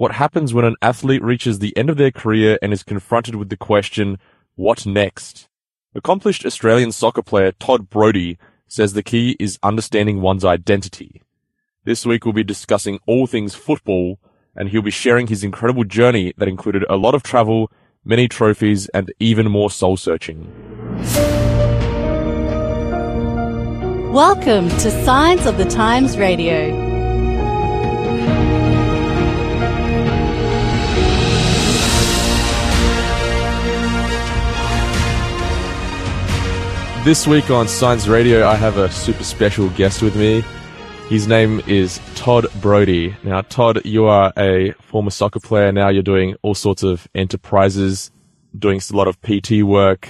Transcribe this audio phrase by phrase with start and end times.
[0.00, 3.50] what happens when an athlete reaches the end of their career and is confronted with
[3.50, 4.18] the question,
[4.54, 5.46] what next?
[5.94, 11.20] Accomplished Australian soccer player Todd Brody says the key is understanding one's identity.
[11.84, 14.18] This week we'll be discussing all things football
[14.56, 17.70] and he'll be sharing his incredible journey that included a lot of travel,
[18.02, 20.50] many trophies, and even more soul searching.
[24.14, 26.89] Welcome to Signs of the Times Radio.
[37.02, 40.44] This week on Science Radio, I have a super special guest with me.
[41.08, 43.16] His name is Todd Brody.
[43.22, 45.72] Now, Todd, you are a former soccer player.
[45.72, 48.10] Now you're doing all sorts of enterprises,
[48.56, 50.08] doing a lot of PT work.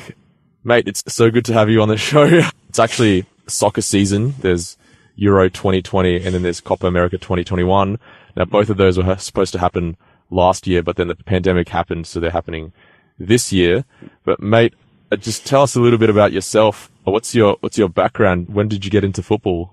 [0.65, 2.25] Mate, it's so good to have you on the show.
[2.69, 4.35] It's actually soccer season.
[4.41, 4.77] There's
[5.15, 8.01] Euro 2020 and then there's Copa America 2021.
[8.37, 9.97] Now, both of those were supposed to happen
[10.29, 12.73] last year, but then the pandemic happened, so they're happening
[13.17, 13.85] this year.
[14.25, 14.75] But mate,
[15.17, 16.91] just tell us a little bit about yourself.
[17.05, 18.49] What's your What's your background?
[18.49, 19.73] When did you get into football?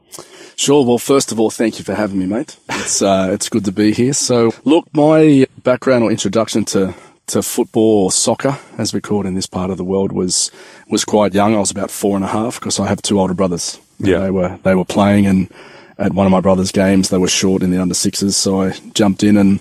[0.56, 0.84] Sure.
[0.84, 2.58] Well, first of all, thank you for having me, mate.
[2.70, 4.14] It's uh, it's good to be here.
[4.14, 6.96] So, look, my background or introduction to
[7.28, 10.50] to football or soccer, as we call it in this part of the world, was
[10.90, 11.56] was quite young.
[11.56, 13.80] I was about four and a half because I have two older brothers.
[14.00, 15.52] Yeah, they were they were playing, and
[16.00, 18.72] at one of my brothers' games, they were short in the under sixes, so I
[18.94, 19.60] jumped in and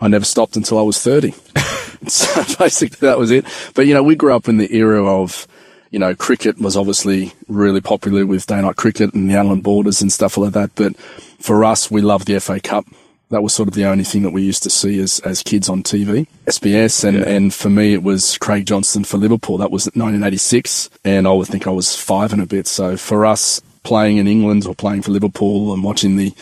[0.00, 1.32] I never stopped until I was thirty.
[2.06, 3.44] so basically that was it.
[3.74, 5.46] But you know, we grew up in the era of,
[5.90, 10.00] you know, cricket was obviously really popular with day night cricket and the Allan Borders
[10.00, 10.74] and stuff like that.
[10.74, 12.86] But for us, we loved the FA Cup.
[13.30, 15.68] That was sort of the only thing that we used to see as, as kids
[15.68, 17.04] on TV, SBS.
[17.04, 17.28] And, yeah.
[17.28, 19.58] and for me, it was Craig Johnston for Liverpool.
[19.58, 20.90] That was 1986.
[21.04, 22.66] And I would think I was five and a bit.
[22.66, 26.34] So for us playing in England or playing for Liverpool and watching the,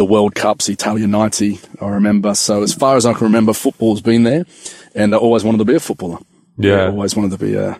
[0.00, 2.34] the World Cups, Italia 90, I remember.
[2.34, 4.46] So as far as I can remember, football's been there
[4.94, 6.16] and I always wanted to be a footballer.
[6.56, 6.84] Yeah.
[6.84, 7.78] I always wanted to be a,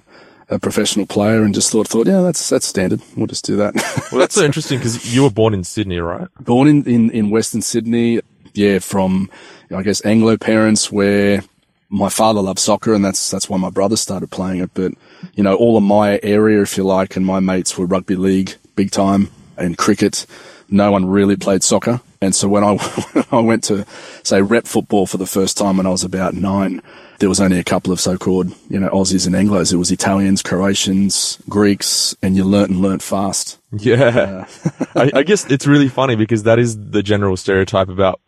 [0.51, 3.00] a professional player and just thought, thought, yeah, that's, that's standard.
[3.17, 3.75] We'll just do that.
[4.12, 6.28] well, that's so interesting because you were born in Sydney, right?
[6.41, 8.21] Born in, in, in Western Sydney.
[8.53, 8.81] Yeah.
[8.81, 9.31] From,
[9.75, 11.43] I guess, Anglo parents where
[11.89, 14.73] my father loved soccer and that's, that's why my brother started playing it.
[14.75, 14.93] But,
[15.33, 18.56] you know, all of my area, if you like, and my mates were rugby league
[18.77, 20.27] big time and cricket.
[20.69, 22.03] No one really played soccer.
[22.22, 22.76] And so when I,
[23.12, 23.86] when I went to
[24.22, 26.82] say rep football for the first time when I was about nine,
[27.19, 29.72] there was only a couple of so-called, you know, Aussies and Anglos.
[29.72, 33.58] It was Italians, Croatians, Greeks, and you learnt and learnt fast.
[33.72, 34.47] Yeah.
[34.64, 38.20] Uh, I, I guess it's really funny because that is the general stereotype about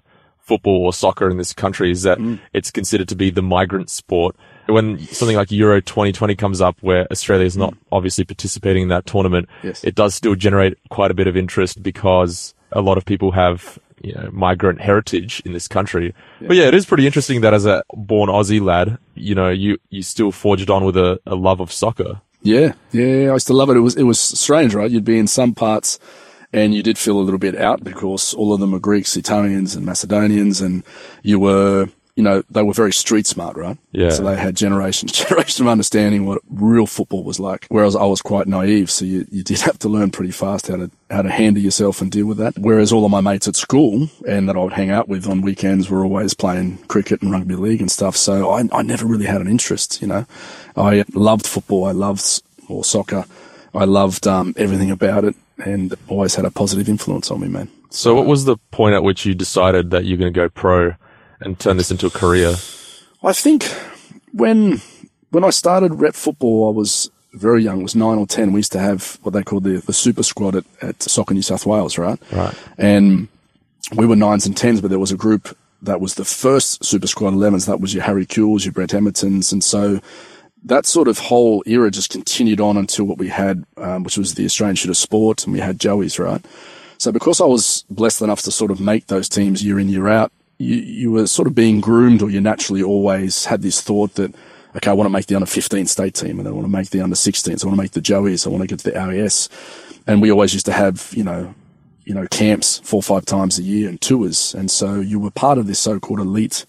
[0.43, 2.39] football or soccer in this country is that mm.
[2.53, 4.37] it's considered to be the migrant sport.
[4.67, 7.79] When something like Euro 2020 comes up where Australia is not mm.
[7.91, 9.85] obviously participating in that tournament, yes.
[9.85, 13.79] it does still generate quite a bit of interest because a lot of people have
[14.03, 16.15] you know, migrant heritage in this country.
[16.41, 16.49] Yeah.
[16.49, 19.79] But yeah, it is pretty interesting that as a born Aussie lad, you know, you,
[19.91, 22.21] you still forged on with a, a love of soccer.
[22.43, 23.77] Yeah, yeah, I used to love it.
[23.77, 24.91] It was, it was strange, right?
[24.91, 26.01] You'd be in some parts
[26.53, 29.77] and you did feel a little bit out because all of them are Greeks, Italians
[29.77, 30.83] and Macedonians and
[31.23, 33.79] you were, you know, they were very street smart, right?
[33.93, 34.11] Yeah.
[34.11, 37.67] So they had generations, generations of understanding what real football was like.
[37.69, 38.91] Whereas I was quite naive.
[38.91, 42.03] So you, you did have to learn pretty fast how to, how to handle yourself
[42.03, 42.59] and deal with that.
[42.59, 45.41] Whereas all of my mates at school and that I would hang out with on
[45.41, 48.17] weekends were always playing cricket and rugby league and stuff.
[48.17, 50.27] So I, I never really had an interest, you know.
[50.77, 51.87] I loved football.
[51.87, 53.25] I loved, or soccer.
[53.75, 55.35] I loved, um, everything about it
[55.65, 57.71] and always had a positive influence on me, man.
[57.89, 60.95] So what was the point at which you decided that you're going to go pro?
[61.45, 62.57] And turn this into a career?
[63.23, 63.65] I think
[64.33, 64.81] when
[65.31, 67.81] when I started rep football, I was very young.
[67.81, 68.53] It was nine or ten.
[68.53, 71.43] We used to have what they called the, the super squad at, at Soccer New
[71.43, 72.19] South Wales, right?
[72.31, 72.55] Right.
[72.79, 73.29] And
[73.97, 77.07] we were nines and tens, but there was a group that was the first super
[77.07, 77.67] squad 11s.
[77.67, 79.53] That was your Harry Kewells, your Brett Emertons.
[79.53, 80.01] And so
[80.65, 84.35] that sort of whole era just continued on until what we had, um, which was
[84.35, 86.45] the Australian Shooter Sport, and we had Joey's, right?
[86.99, 90.07] So because I was blessed enough to sort of make those teams year in, year
[90.07, 90.31] out,
[90.63, 94.35] you, you were sort of being groomed or you naturally always had this thought that,
[94.77, 96.91] okay, I want to make the under 15 state team and I want to make
[96.91, 97.65] the under 16s.
[97.65, 98.47] I want to make the Joeys.
[98.47, 99.49] I want to get to the RAS.
[100.07, 101.55] And we always used to have, you know,
[102.05, 104.55] you know, camps four or five times a year and tours.
[104.55, 106.65] And so you were part of this so-called elite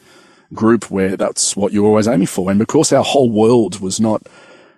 [0.53, 2.49] group where that's what you were always aiming for.
[2.49, 4.23] And because our whole world was not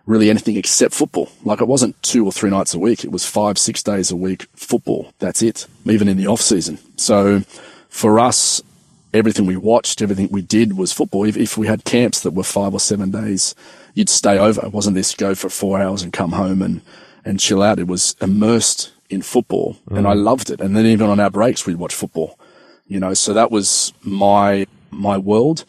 [0.06, 3.04] really anything except football, like it wasn't two or three nights a week.
[3.04, 5.14] It was five, six days a week football.
[5.20, 5.68] That's it.
[5.86, 6.80] Even in the off season.
[6.96, 7.42] So
[7.90, 8.62] for us,
[9.16, 11.26] everything we watched, everything we did was football.
[11.26, 13.56] If, if we had camps that were five or seven days,
[13.94, 14.66] you'd stay over.
[14.66, 16.82] It wasn't this go for four hours and come home and,
[17.24, 17.80] and chill out.
[17.80, 19.98] It was immersed in football mm.
[19.98, 20.62] and I loved it.
[20.62, 22.38] And then even on our breaks, we'd watch football,
[22.88, 25.66] you know, so that was my my world.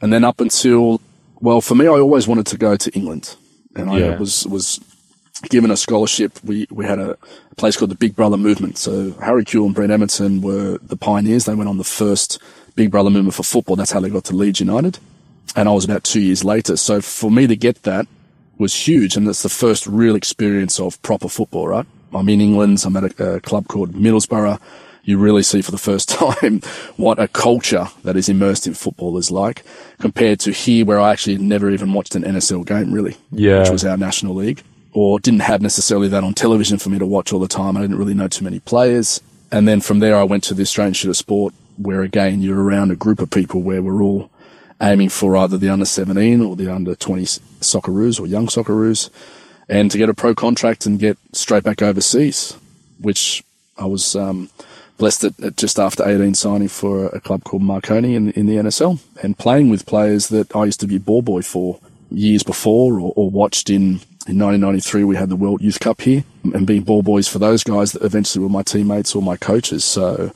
[0.00, 1.00] And then up until,
[1.40, 3.36] well, for me, I always wanted to go to England
[3.74, 4.80] and I was, was
[5.48, 6.38] given a scholarship.
[6.42, 7.12] We, we had a,
[7.50, 8.78] a place called the Big Brother Movement.
[8.78, 11.44] So Harry Kewell and Brett Emerton were the pioneers.
[11.44, 12.40] They went on the first
[12.76, 13.74] Big Brother movement for football.
[13.74, 14.98] That's how they got to Leeds United.
[15.56, 16.76] And I was about two years later.
[16.76, 18.06] So for me to get that
[18.58, 19.16] was huge.
[19.16, 21.86] And it's the first real experience of proper football, right?
[22.12, 22.82] I'm in England.
[22.84, 24.60] I'm at a, a club called Middlesbrough.
[25.04, 26.08] You really see for the first
[26.42, 26.60] time
[26.96, 29.64] what a culture that is immersed in football is like
[29.98, 33.16] compared to here where I actually never even watched an NSL game really.
[33.30, 33.60] Yeah.
[33.60, 34.62] Which was our national league
[34.92, 37.76] or didn't have necessarily that on television for me to watch all the time.
[37.76, 39.20] I didn't really know too many players.
[39.52, 42.62] And then from there, I went to the Australian Institute of Sport where again, you're
[42.62, 44.30] around a group of people where we're all
[44.80, 49.10] aiming for either the under 17 or the under 20 Socceroos or young Socceroos
[49.68, 52.56] and to get a pro contract and get straight back overseas,
[53.00, 53.42] which
[53.78, 54.50] I was, um,
[54.98, 58.56] blessed at, at just after 18 signing for a club called Marconi in, in the
[58.56, 61.78] NSL and playing with players that I used to be ball boy for
[62.10, 66.24] years before or, or watched in, in 1993 we had the World Youth Cup here
[66.44, 69.84] and being ball boys for those guys that eventually were my teammates or my coaches.
[69.84, 70.32] So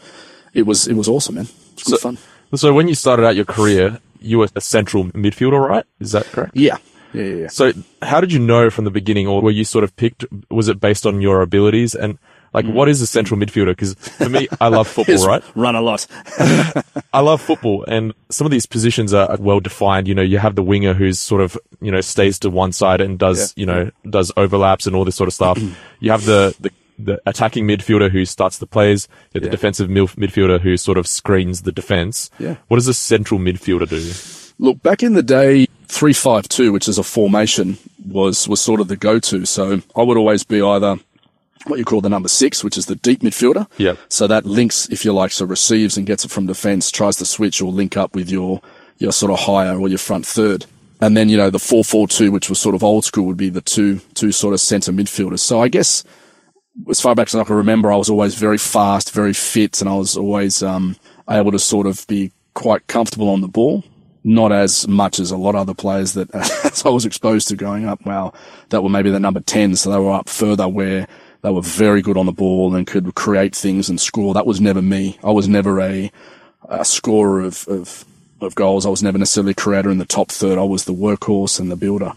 [0.55, 1.45] it was, it was awesome, man.
[1.45, 2.19] It was good fun.
[2.55, 5.85] So when you started out your career, you were a central midfielder, right?
[6.01, 6.57] Is that correct?
[6.57, 6.79] Yeah.
[7.13, 7.49] Yeah, yeah, yeah.
[7.49, 10.69] So how did you know from the beginning or were you sort of picked, was
[10.69, 12.19] it based on your abilities and
[12.53, 12.73] like mm.
[12.73, 13.67] what is a central midfielder?
[13.67, 15.43] Because for me, I love football, right?
[15.57, 16.07] Run a lot.
[17.13, 20.07] I love football and some of these positions are well defined.
[20.07, 23.01] You know, you have the winger who's sort of, you know, stays to one side
[23.01, 25.59] and does, you know, does overlaps and all this sort of stuff.
[26.01, 26.71] you have the, the,
[27.05, 31.63] the attacking midfielder who starts the plays, have the defensive midfielder who sort of screens
[31.63, 32.31] the defense.
[32.39, 32.57] Yeah.
[32.69, 34.13] What does a central midfielder do?
[34.59, 38.81] Look, back in the day, three five two, which is a formation, was was sort
[38.81, 39.45] of the go to.
[39.47, 40.99] So I would always be either
[41.67, 43.67] what you call the number six, which is the deep midfielder.
[43.79, 43.99] Yep.
[44.09, 47.27] So that links, if you like, so receives and gets it from defence, tries to
[47.27, 48.61] switch or link up with your
[48.99, 50.67] your sort of higher or your front third.
[51.01, 53.37] And then you know the four four two, which was sort of old school, would
[53.37, 55.41] be the two two sort of centre midfielders.
[55.41, 56.05] So I guess
[56.89, 59.89] as far back as I can remember, I was always very fast, very fit, and
[59.89, 60.97] I was always um,
[61.29, 63.85] able to sort of be quite comfortable on the ball.
[64.23, 66.35] Not as much as a lot of other players that
[66.65, 68.05] as I was exposed to growing up.
[68.05, 68.33] Wow,
[68.69, 71.07] that were maybe the number 10, so they were up further where
[71.43, 74.35] they were very good on the ball and could create things and score.
[74.35, 75.19] That was never me.
[75.25, 76.13] I was never a,
[76.69, 78.05] a scorer of, of,
[78.43, 78.85] of goals.
[78.85, 80.59] I was never necessarily a creator in the top third.
[80.59, 82.13] I was the workhorse and the builder.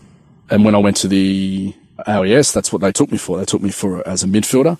[0.49, 1.73] And when I went to the
[2.05, 3.37] Oh, AIS, that's what they took me for.
[3.37, 4.77] They took me for as a midfielder.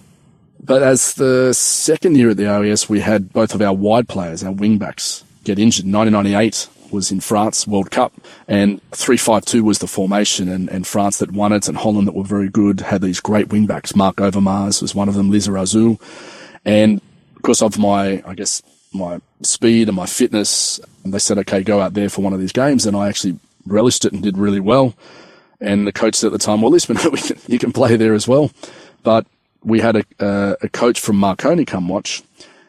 [0.63, 4.43] But as the second year at the AIS, we had both of our wide players,
[4.43, 5.85] our wing backs, get injured.
[5.85, 8.13] 1998 was in France World Cup
[8.47, 12.23] and 352 was the formation and, and France that won it and Holland that were
[12.23, 13.95] very good had these great wing backs.
[13.95, 15.99] Marc Overmars was one of them, Lizarazu.
[16.63, 17.01] And
[17.35, 18.61] because of my, I guess,
[18.93, 22.53] my speed and my fitness, they said, okay, go out there for one of these
[22.53, 22.85] games.
[22.85, 24.93] And I actually relished it and did really well.
[25.63, 28.13] And the coach said at the time, well, listen, we can, you can play there
[28.13, 28.51] as well.
[29.01, 29.25] But
[29.63, 32.21] we had a, uh, a coach from Marconi come watch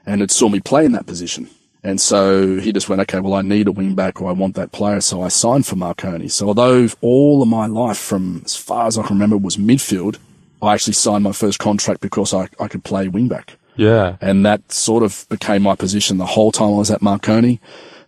[0.07, 1.51] and it saw me play in that position.
[1.83, 4.55] And so he just went, okay, well, I need a wing back or I want
[4.55, 5.03] that player.
[5.03, 6.29] So I signed for Marconi.
[6.29, 10.17] So although all of my life from as far as I can remember was midfield,
[10.63, 13.59] I actually signed my first contract because I, I could play wing back.
[13.77, 14.17] Yeah.
[14.21, 17.61] And that sort of became my position the whole time I was at Marconi.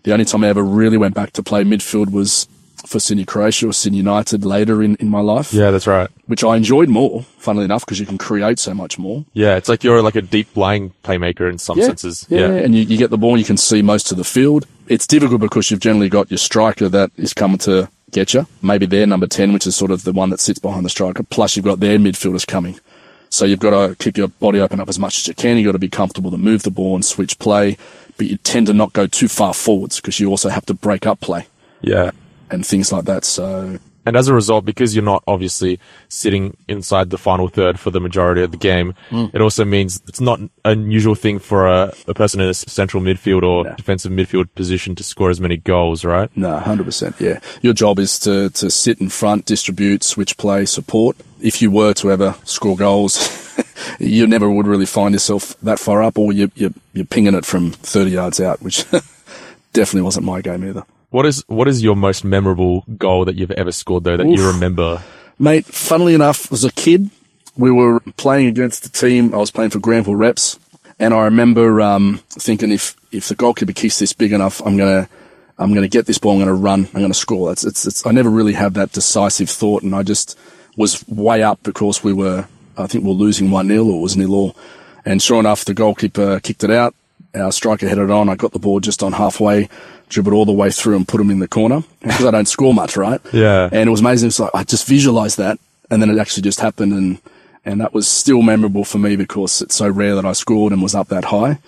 [0.04, 2.48] The only time I ever really went back to play midfield was
[2.86, 6.08] for Sydney Croatia or Sydney United later in, in my life, Yeah, that's right.
[6.26, 9.24] which I enjoyed more, funnily enough, because you can create so much more.
[9.32, 12.26] Yeah, it's like you're like a deep lying playmaker in some senses.
[12.28, 12.52] Yeah, Yeah.
[12.64, 14.66] and you, you get the ball, and you can see most of the field.
[14.88, 18.46] It's difficult because you've generally got your striker that is coming to get you.
[18.62, 21.22] Maybe their number 10, which is sort of the one that sits behind the striker.
[21.24, 22.78] Plus you've got their midfielders coming.
[23.28, 25.56] So you've got to keep your body open up as much as you can.
[25.56, 27.76] You've got to be comfortable to move the ball and switch play,
[28.16, 31.04] but you tend to not go too far forwards because you also have to break
[31.04, 31.46] up play
[31.82, 32.12] Yeah.
[32.50, 33.24] And things like that.
[33.24, 37.90] So And as a result, because you're not obviously sitting inside the final third for
[37.90, 39.26] the majority of the game, Hmm.
[39.34, 43.02] it also means it's not an unusual thing for a, a person in a central
[43.02, 46.30] midfield or defensive midfield position to score as many goals, right?
[46.36, 47.16] No, hundred percent.
[47.18, 51.16] Yeah, your job is to to sit in front, distribute, switch play, support.
[51.40, 53.18] If you were to ever score goals,
[53.98, 57.44] you never would really find yourself that far up, or you you you're pinging it
[57.44, 58.84] from thirty yards out, which
[59.72, 60.84] definitely wasn't my game either.
[61.10, 64.46] What is what is your most memorable goal that you've ever scored though that you
[64.46, 65.02] remember?
[65.38, 67.10] Mate, funnily enough, as a kid,
[67.56, 69.34] we were playing against a team.
[69.34, 70.58] I was playing for Granville Reps,
[70.98, 75.08] and I remember um, thinking if if the goalkeeper kicks this big enough, I'm gonna
[75.58, 76.32] I'm gonna get this ball.
[76.32, 76.88] I'm gonna run.
[76.94, 77.52] I'm gonna score.
[77.52, 80.38] It's, it's it's I never really had that decisive thought, and I just
[80.76, 82.46] was way up because we were
[82.76, 84.56] I think we were losing one 0 or it was nil all,
[85.04, 86.94] and sure enough, the goalkeeper kicked it out.
[87.34, 88.28] our striker headed on.
[88.28, 89.68] I got the ball just on halfway,
[90.08, 92.72] dribbled all the way through and put him in the corner because I don't score
[92.74, 93.20] much, right?
[93.32, 93.68] Yeah.
[93.72, 94.28] And it was amazing.
[94.28, 95.58] It's like I just visualized that,
[95.90, 97.18] and then it actually just happened, and
[97.64, 100.82] and that was still memorable for me because it's so rare that I scored and
[100.82, 101.58] was up that high.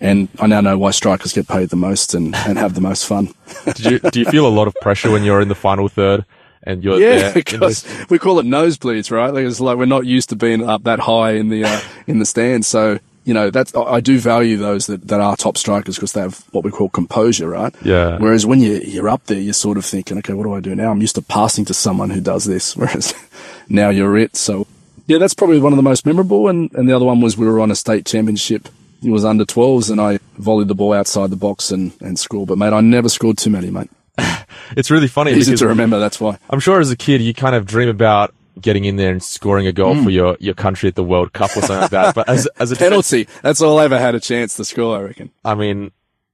[0.00, 3.04] And I now know why strikers get paid the most and, and have the most
[3.04, 3.34] fun.
[3.64, 6.24] Did you, do you feel a lot of pressure when you're in the final third
[6.62, 9.34] and you're Yeah, because this- we call it nosebleeds, right?
[9.34, 12.20] Like it's like we're not used to being up that high in the uh, in
[12.20, 12.68] the stands.
[12.68, 16.22] So you know that's I do value those that, that are top strikers because they
[16.22, 17.74] have what we call composure, right?
[17.82, 18.16] Yeah.
[18.16, 20.74] Whereas when you you're up there, you're sort of thinking, okay, what do I do
[20.74, 20.90] now?
[20.90, 23.12] I'm used to passing to someone who does this, whereas
[23.68, 24.34] now you're it.
[24.34, 24.66] So
[25.06, 26.48] yeah, that's probably one of the most memorable.
[26.48, 28.66] And and the other one was we were on a state championship.
[29.04, 32.48] It was under 12s and I volleyed the ball outside the box and, and scored.
[32.48, 33.90] But mate, I never scored too many, mate.
[34.76, 36.00] it's really funny Easy to remember.
[36.00, 36.38] That's why.
[36.48, 39.66] I'm sure as a kid you kind of dream about getting in there and scoring
[39.66, 39.76] a Hmm.
[39.76, 42.14] goal for your, your country at the World Cup or something like that.
[42.14, 43.26] But as, as a Penalty.
[43.42, 45.30] That's all I ever had a chance to score, I reckon.
[45.44, 45.90] I mean,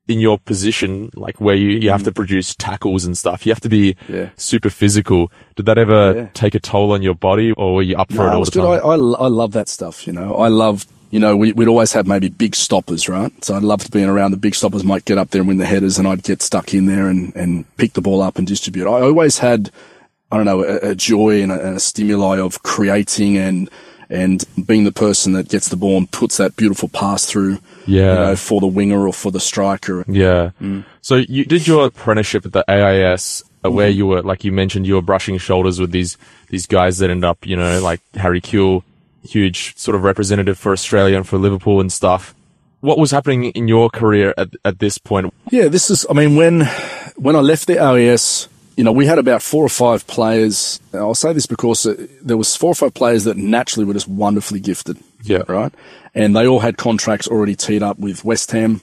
[0.06, 3.60] in your position, like where you, you have to produce tackles and stuff, you have
[3.62, 4.14] to be Hmm.
[4.14, 4.28] Yeah.
[4.36, 5.30] super physical.
[5.56, 6.28] Did that ever Yeah.
[6.34, 8.50] take a toll on your body or were you up for No, it all the
[8.50, 8.66] time?
[8.66, 10.34] I, I, I love that stuff, you know.
[10.36, 13.32] I love, you know, we, we'd always have maybe big stoppers, right?
[13.44, 15.56] So I'd love to be around the big stoppers, might get up there and win
[15.58, 18.46] the headers, and I'd get stuck in there and, and pick the ball up and
[18.46, 18.86] distribute.
[18.86, 19.70] I always had,
[20.34, 23.70] I don't know, a, a joy and a, and a stimuli of creating and,
[24.10, 28.12] and being the person that gets the ball and puts that beautiful pass through, Yeah.
[28.12, 30.04] you know, for the winger or for the striker.
[30.08, 30.50] Yeah.
[30.60, 30.84] Mm.
[31.02, 34.86] So you did your apprenticeship at the AIS uh, where you were, like you mentioned,
[34.86, 38.40] you were brushing shoulders with these, these guys that end up, you know, like Harry
[38.40, 38.82] Kewell,
[39.22, 42.34] huge sort of representative for Australia and for Liverpool and stuff.
[42.80, 45.32] What was happening in your career at, at this point?
[45.50, 46.04] Yeah, this is.
[46.10, 46.66] I mean, when
[47.16, 50.80] when I left the AIS, you know, we had about four or five players.
[50.92, 51.86] I'll say this because
[52.22, 54.98] there was four or five players that naturally were just wonderfully gifted.
[55.22, 55.42] Yeah.
[55.48, 55.72] Right.
[56.14, 58.80] And they all had contracts already teed up with West Ham.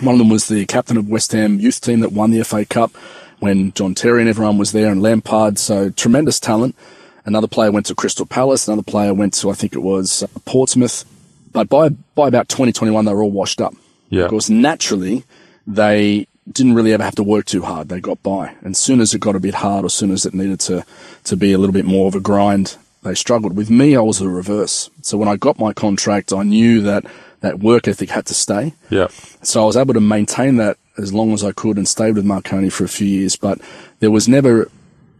[0.00, 2.64] One of them was the captain of West Ham youth team that won the FA
[2.64, 2.96] Cup
[3.40, 5.58] when John Terry and everyone was there and Lampard.
[5.58, 6.76] So tremendous talent.
[7.24, 8.68] Another player went to Crystal Palace.
[8.68, 11.04] Another player went to, I think it was uh, Portsmouth.
[11.52, 13.74] But by, by about 2021, they were all washed up.
[14.08, 14.24] Yeah.
[14.24, 15.24] Because naturally,
[15.66, 17.88] they didn't really ever have to work too hard.
[17.88, 18.54] They got by.
[18.62, 20.84] And soon as it got a bit hard, or soon as it needed to,
[21.24, 23.56] to be a little bit more of a grind, they struggled.
[23.56, 24.90] With me, I was the reverse.
[25.02, 27.04] So when I got my contract, I knew that
[27.40, 28.74] that work ethic had to stay.
[28.90, 29.08] Yeah.
[29.42, 32.24] So I was able to maintain that as long as I could and stayed with
[32.24, 33.36] Marconi for a few years.
[33.36, 33.60] But
[34.00, 34.70] there was never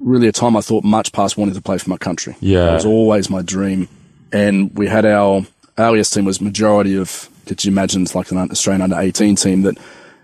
[0.00, 2.36] really a time I thought much past wanting to play for my country.
[2.40, 2.70] Yeah.
[2.70, 3.88] It was always my dream.
[4.32, 5.44] And we had our
[5.78, 9.62] AIS team was majority of, could you imagine, it's like an Australian under 18 team
[9.62, 9.78] that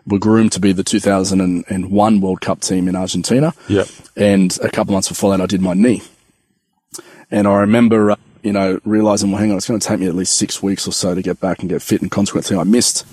[0.08, 3.54] were groomed to be the 2001 World Cup team in Argentina.
[3.68, 3.84] Yeah.
[4.16, 6.02] And a couple months before that, I did my knee.
[7.30, 10.06] And I remember, uh, you know, realizing, well, hang on, it's going to take me
[10.06, 12.00] at least six weeks or so to get back and get fit.
[12.00, 13.06] And consequently, I missed,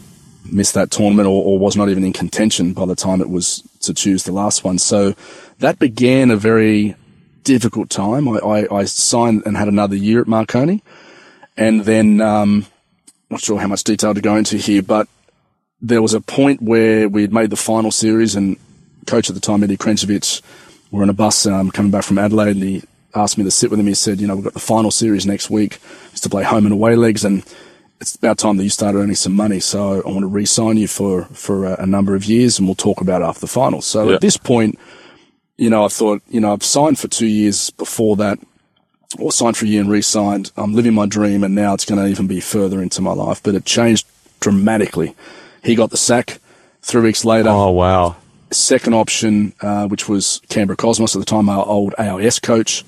[0.49, 3.61] missed that tournament or, or was not even in contention by the time it was
[3.81, 4.77] to choose the last one.
[4.77, 5.15] So
[5.59, 6.95] that began a very
[7.43, 8.27] difficult time.
[8.27, 10.81] I, I, I signed and had another year at Marconi.
[11.57, 12.65] And then, um,
[13.29, 15.07] not sure how much detail to go into here, but
[15.85, 18.57] there was a point where we had made the final series and
[19.05, 20.41] coach at the time, Eddie Krncevic,
[20.89, 23.69] were on a bus um, coming back from Adelaide and he asked me to sit
[23.69, 23.85] with him.
[23.85, 25.77] He said, you know, we've got the final series next week.
[26.11, 27.43] It's to play home and away legs and
[28.01, 29.59] it's about time that you started earning some money.
[29.59, 32.75] So I want to re-sign you for, for a, a number of years and we'll
[32.75, 33.81] talk about it after the final.
[33.81, 34.15] So Yeah.
[34.15, 34.79] at this point,
[35.57, 38.39] you know, I thought, you know, I've signed for two years before that
[39.19, 40.51] or signed for a year and re-signed.
[40.57, 43.41] I'm living my dream and now it's going to even be further into my life,
[43.43, 44.07] but it changed
[44.39, 45.15] dramatically.
[45.65, 46.39] He got the sack
[46.81, 48.15] three weeks later Oh, wow.
[48.51, 52.85] second option, uh, which was Canberra Cosmos at the time, our old AIS coach.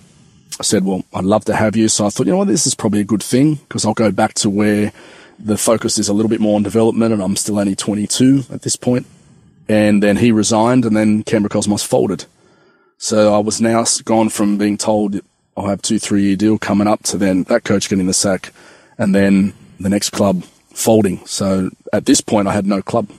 [0.59, 1.87] I said, well, I'd love to have you.
[1.89, 4.11] So I thought, you know what, this is probably a good thing because I'll go
[4.11, 4.91] back to where
[5.39, 8.61] the focus is a little bit more on development and I'm still only 22 at
[8.61, 9.05] this point.
[9.69, 12.25] And then he resigned and then Canberra Cosmos folded.
[12.97, 15.19] So I was now gone from being told
[15.55, 18.51] I'll have two, three year deal coming up to then that coach getting the sack
[18.97, 20.43] and then the next club
[20.77, 21.25] folding.
[21.25, 23.09] So at this point I had no club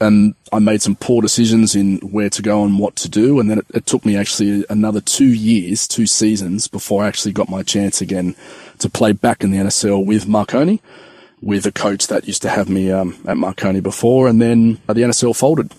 [0.00, 3.38] and I made some poor decisions in where to go and what to do.
[3.38, 7.32] And then it, it took me actually another two years, two seasons before I actually
[7.32, 8.34] got my chance again
[8.78, 10.80] to play back in the NSL with Marconi,
[11.40, 14.28] with a coach that used to have me um, at Marconi before.
[14.28, 15.72] And then the NSL folded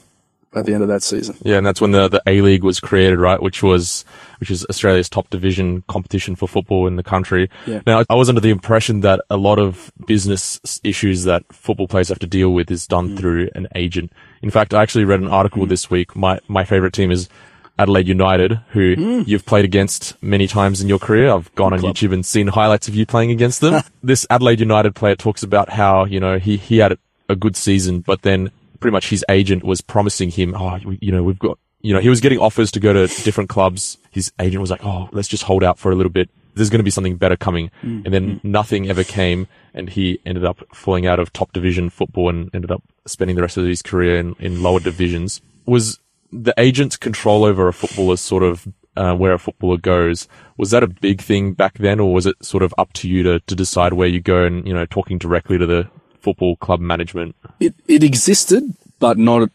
[0.55, 1.37] at the end of that season.
[1.43, 3.41] Yeah, and that's when the, the A League was created, right?
[3.41, 4.03] Which was,
[4.39, 7.49] which is Australia's top division competition for football in the country.
[7.67, 7.81] Yeah.
[7.85, 12.09] Now, I was under the impression that a lot of business issues that football players
[12.09, 13.19] have to deal with is done mm.
[13.19, 14.11] through an agent.
[14.41, 15.69] In fact, I actually read an article mm.
[15.69, 16.15] this week.
[16.15, 17.29] My, my favorite team is
[17.77, 19.27] Adelaide United, who mm.
[19.27, 21.31] you've played against many times in your career.
[21.31, 23.83] I've gone on YouTube and seen highlights of you playing against them.
[24.03, 26.97] this Adelaide United player talks about how, you know, he, he had
[27.29, 31.23] a good season, but then pretty much his agent was promising him, oh, you know,
[31.23, 33.97] we've got, you know, he was getting offers to go to different clubs.
[34.11, 36.29] His agent was like, oh, let's just hold out for a little bit.
[36.55, 37.71] There's going to be something better coming.
[37.83, 38.05] Mm.
[38.05, 42.29] And then nothing ever came and he ended up falling out of top division football
[42.29, 45.41] and ended up spending the rest of his career in, in lower divisions.
[45.65, 45.99] Was
[46.31, 48.67] the agent's control over a footballer sort of
[48.97, 50.27] uh, where a footballer goes.
[50.57, 53.23] Was that a big thing back then, or was it sort of up to you
[53.23, 55.89] to, to decide where you go and, you know, talking directly to the
[56.21, 57.35] football club management?
[57.59, 59.49] It, it existed, but not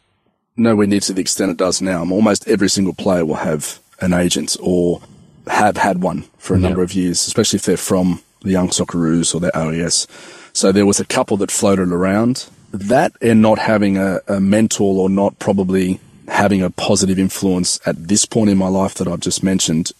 [0.56, 2.00] nowhere near to the extent it does now.
[2.00, 5.00] Almost every single player will have an agent or
[5.46, 9.34] have had one for a number of years, especially if they're from the Young Socceroos
[9.34, 10.06] or their AIS.
[10.52, 12.48] So there was a couple that floated around.
[12.72, 18.08] That and not having a, a mentor or not probably having a positive influence at
[18.08, 19.92] this point in my life that I've just mentioned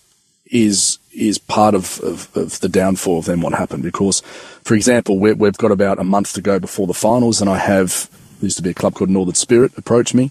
[0.47, 3.83] is is part of, of, of the downfall of then what happened.
[3.83, 4.21] Because,
[4.64, 7.59] for example, we have got about a month to go before the finals, and I
[7.59, 10.30] have there used to be a club called Northern Spirit approach me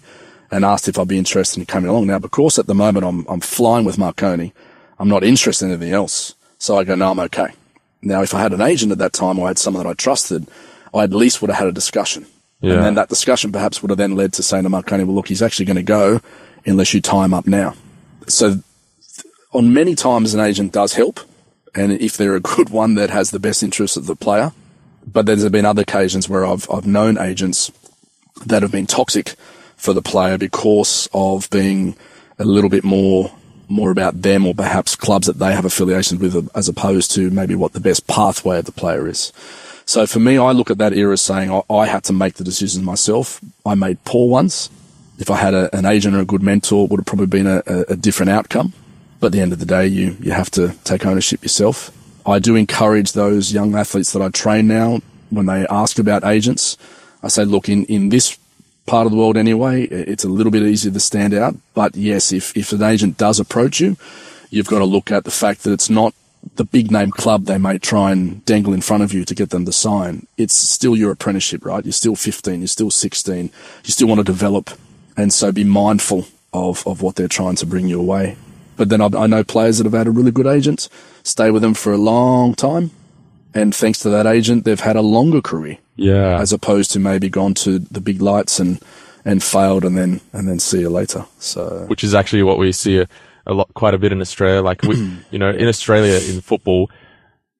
[0.50, 2.06] and asked if I'd be interested in coming along.
[2.06, 4.52] Now, because at the moment I'm I'm flying with Marconi,
[4.98, 6.34] I'm not interested in anything else.
[6.58, 7.48] So I go, no, I'm okay.
[8.02, 9.94] Now, if I had an agent at that time or I had someone that I
[9.94, 10.46] trusted,
[10.94, 12.26] I at least would have had a discussion.
[12.60, 12.74] Yeah.
[12.74, 15.28] And then that discussion perhaps would have then led to saying to Marconi, well, look,
[15.28, 16.20] he's actually going to go
[16.64, 17.74] unless you tie him up now.
[18.28, 18.62] So
[19.54, 21.20] on many times an agent does help.
[21.74, 24.52] And if they're a good one that has the best interest of the player,
[25.06, 27.70] but there's been other occasions where I've, I've known agents
[28.46, 29.34] that have been toxic
[29.76, 31.96] for the player because of being
[32.38, 33.32] a little bit more
[33.66, 37.54] more about them or perhaps clubs that they have affiliations with as opposed to maybe
[37.54, 39.32] what the best pathway of the player is.
[39.86, 42.34] So for me, I look at that era as saying I, I had to make
[42.34, 43.40] the decisions myself.
[43.64, 44.68] I made poor ones.
[45.18, 47.46] If I had a, an agent or a good mentor, it would have probably been
[47.46, 48.74] a, a different outcome.
[49.24, 51.90] But at the end of the day, you, you have to take ownership yourself.
[52.26, 55.00] I do encourage those young athletes that I train now
[55.30, 56.76] when they ask about agents.
[57.22, 58.38] I say, look, in, in this
[58.84, 61.56] part of the world anyway, it's a little bit easier to stand out.
[61.72, 63.96] But yes, if, if an agent does approach you,
[64.50, 66.12] you've got to look at the fact that it's not
[66.56, 69.48] the big name club they may try and dangle in front of you to get
[69.48, 70.26] them to sign.
[70.36, 71.82] It's still your apprenticeship, right?
[71.82, 73.44] You're still 15, you're still 16,
[73.84, 74.68] you still want to develop.
[75.16, 78.36] And so be mindful of, of what they're trying to bring you away.
[78.76, 80.88] But then I, I know players that have had a really good agent,
[81.22, 82.90] stay with them for a long time.
[83.54, 86.40] And thanks to that agent, they've had a longer career Yeah.
[86.40, 88.80] as opposed to maybe gone to the big lights and,
[89.24, 91.24] and failed and then, and then see you later.
[91.38, 93.08] So which is actually what we see a,
[93.46, 94.60] a lot, quite a bit in Australia.
[94.60, 94.96] Like, we,
[95.30, 96.90] you know, in Australia in football,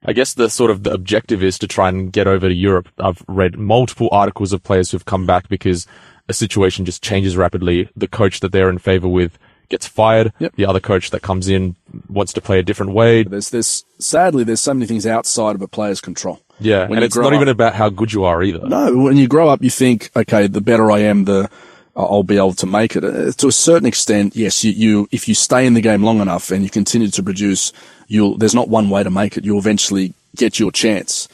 [0.04, 2.88] I guess the sort of the objective is to try and get over to Europe.
[2.98, 5.86] I've read multiple articles of players who've come back because
[6.28, 7.88] a situation just changes rapidly.
[7.96, 9.38] The coach that they're in favor with
[9.74, 10.32] gets fired.
[10.38, 10.54] Yep.
[10.54, 11.74] The other coach that comes in
[12.08, 13.24] wants to play a different way.
[13.24, 16.40] there's, there's, sadly, there's so many things outside of a player's control.
[16.60, 16.86] Yeah.
[16.86, 18.66] When and it's not even about how good you are either.
[18.68, 21.50] No, when you grow up, you think, okay, the better I am, the
[21.96, 23.04] I'll be able to make it.
[23.04, 26.20] Uh, To a certain extent, yes, you, you if you stay in the game long
[26.20, 27.72] enough and you continue to produce,
[28.08, 29.44] you'll there's not one way to make it.
[29.44, 31.28] You'll eventually get your chance.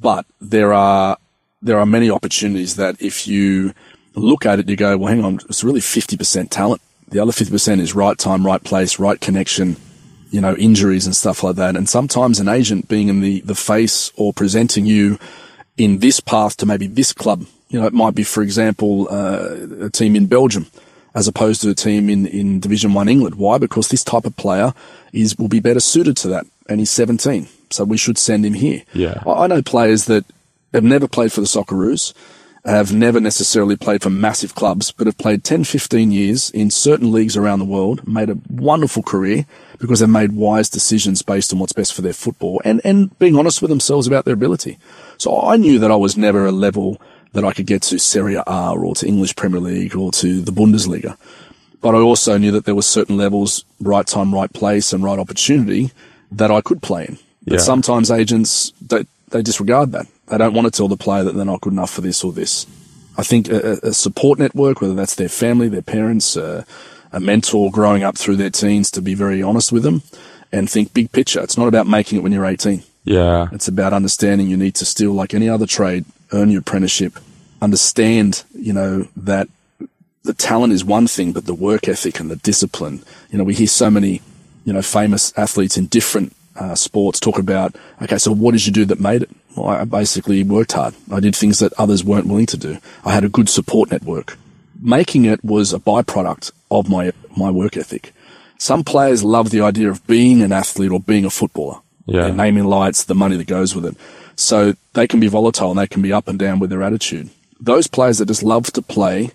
[0.00, 1.18] But there are
[1.62, 3.72] there are many opportunities that if you
[4.14, 6.80] look at it, you go, well, hang on, it's really 50% talent.
[7.08, 9.76] The other 50% is right time, right place, right connection,
[10.30, 11.76] you know, injuries and stuff like that.
[11.76, 15.18] And sometimes an agent being in the, the face or presenting you
[15.76, 19.86] in this path to maybe this club, you know, it might be, for example, uh,
[19.86, 20.66] a team in Belgium
[21.14, 23.36] as opposed to a team in, in Division One England.
[23.36, 23.58] Why?
[23.58, 24.74] Because this type of player
[25.12, 26.46] is, will be better suited to that.
[26.68, 27.48] And he's 17.
[27.70, 28.82] So we should send him here.
[28.92, 29.22] Yeah.
[29.26, 30.24] I I know players that
[30.72, 32.12] have never played for the Socceroos,
[32.66, 37.12] have never necessarily played for massive clubs, but have played 10, 15 years in certain
[37.12, 39.46] leagues around the world, made a wonderful career
[39.78, 43.36] because they've made wise decisions based on what's best for their football and, and being
[43.38, 44.78] honest with themselves about their ability.
[45.16, 47.00] So I knew that I was never a level
[47.34, 50.52] that I could get to Serie A or to English Premier League or to the
[50.52, 51.16] Bundesliga.
[51.80, 55.18] But I also knew that there were certain levels, right time, right place and right
[55.18, 55.92] opportunity
[56.32, 57.18] that I could play in.
[57.44, 57.60] But Yeah.
[57.60, 60.06] sometimes agents, they, they disregard that.
[60.28, 62.32] They don't want to tell the player that they're not good enough for this or
[62.32, 62.66] this.
[63.18, 66.64] I think a, a support network, whether that's their family, their parents, uh,
[67.12, 70.02] a mentor growing up through their teens to be very honest with them
[70.52, 71.40] and think big picture.
[71.40, 72.82] It's not about making it when you're 18.
[73.04, 73.48] Yeah.
[73.52, 77.18] It's about understanding you need to still, like any other trade, earn your apprenticeship,
[77.62, 79.48] understand, you know, that
[80.24, 83.02] the talent is one thing, but the work ethic and the discipline.
[83.30, 84.20] You know, we hear so many,
[84.64, 88.72] you know, famous athletes in different uh, sports talk about, okay, so what did you
[88.72, 89.30] do that made it?
[89.56, 90.94] Well, I basically worked hard.
[91.10, 92.78] I did things that others weren't willing to do.
[93.04, 94.38] I had a good support network.
[94.80, 98.12] Making it was a byproduct of my, my work ethic.
[98.58, 101.80] Some players love the idea of being an athlete or being a footballer.
[102.04, 102.22] Yeah.
[102.24, 103.96] Their naming lights, the money that goes with it.
[104.36, 107.30] So they can be volatile and they can be up and down with their attitude.
[107.58, 109.30] Those players that just love to play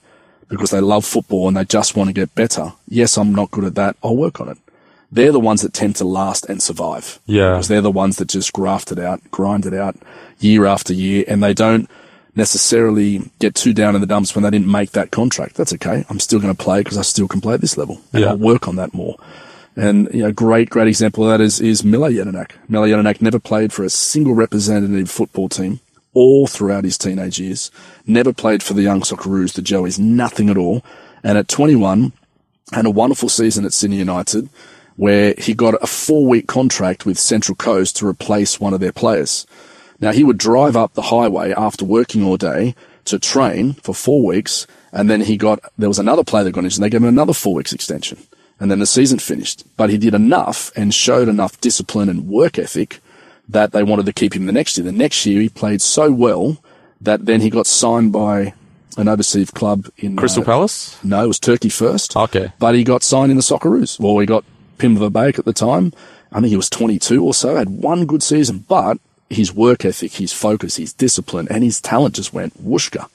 [0.48, 2.74] because they love football and they just want to get better.
[2.88, 3.96] Yes, I'm not good at that.
[4.04, 4.58] I'll work on it.
[5.12, 7.20] They're the ones that tend to last and survive.
[7.26, 7.52] Yeah.
[7.52, 9.96] Because they're the ones that just graft it out, grind it out
[10.40, 11.90] year after year, and they don't
[12.36, 15.56] necessarily get too down in the dumps when they didn't make that contract.
[15.56, 16.06] That's okay.
[16.10, 18.30] I'm still going to play because I still can play at this level and Yeah.
[18.30, 19.18] I'll work on that more.
[19.76, 22.52] And, you know, great, great example of that is, is Mile Jedinak.
[22.70, 25.80] Mile Jedinak never played for a single representative football team
[26.14, 27.72] all throughout his teenage years.
[28.06, 30.84] Never played for the young Socceroos, the Joeys, nothing at all.
[31.24, 32.12] And at 21,
[32.74, 34.50] had a wonderful season at Sydney United
[35.02, 38.92] where he got a four week contract with Central Coast to replace one of their
[38.92, 39.48] players.
[40.00, 44.24] Now he would drive up the highway after working all day to train for four
[44.24, 44.68] weeks.
[44.92, 47.08] And then he got, there was another player that got injured and they gave him
[47.08, 48.20] another four weeks extension.
[48.60, 52.60] And then the season finished, but he did enough and showed enough discipline and work
[52.60, 53.00] ethic
[53.50, 54.86] that they wanted to keep him the next year.
[54.86, 56.62] The next year he played so well
[57.02, 58.54] that then he got signed by
[58.98, 61.04] an overseas club in Crystal uh, Palace?
[61.04, 62.16] No, it was Turkey first.
[62.16, 62.54] Okay.
[62.60, 64.00] But he got signed in the Socceroos.
[64.00, 64.46] Well, he got
[64.82, 65.94] Pim Verbeek at the time.
[66.32, 68.98] I think he was 22 or so, had one good season, but
[69.30, 73.08] his work ethic, his focus, his discipline, and his talent just went whooshka.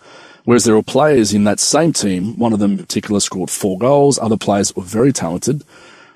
[0.45, 3.79] Whereas there were players in that same team, one of them in particular scored four
[3.79, 5.65] goals, other players were very talented,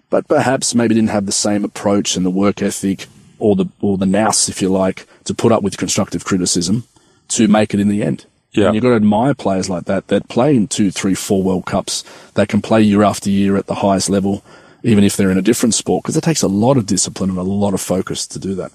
[0.09, 3.07] but perhaps maybe didn't have the same approach and the work ethic
[3.41, 6.85] or the, or the nous, if you like, to put up with constructive criticism
[7.27, 8.25] to make it in the end.
[8.53, 8.67] Yeah.
[8.67, 11.67] And you've got to admire players like that that play in two, three, four World
[11.67, 14.45] Cups, that can play year after year at the highest level,
[14.83, 17.39] even if they're in a different sport, because it takes a lot of discipline and
[17.39, 18.73] a lot of focus to do that.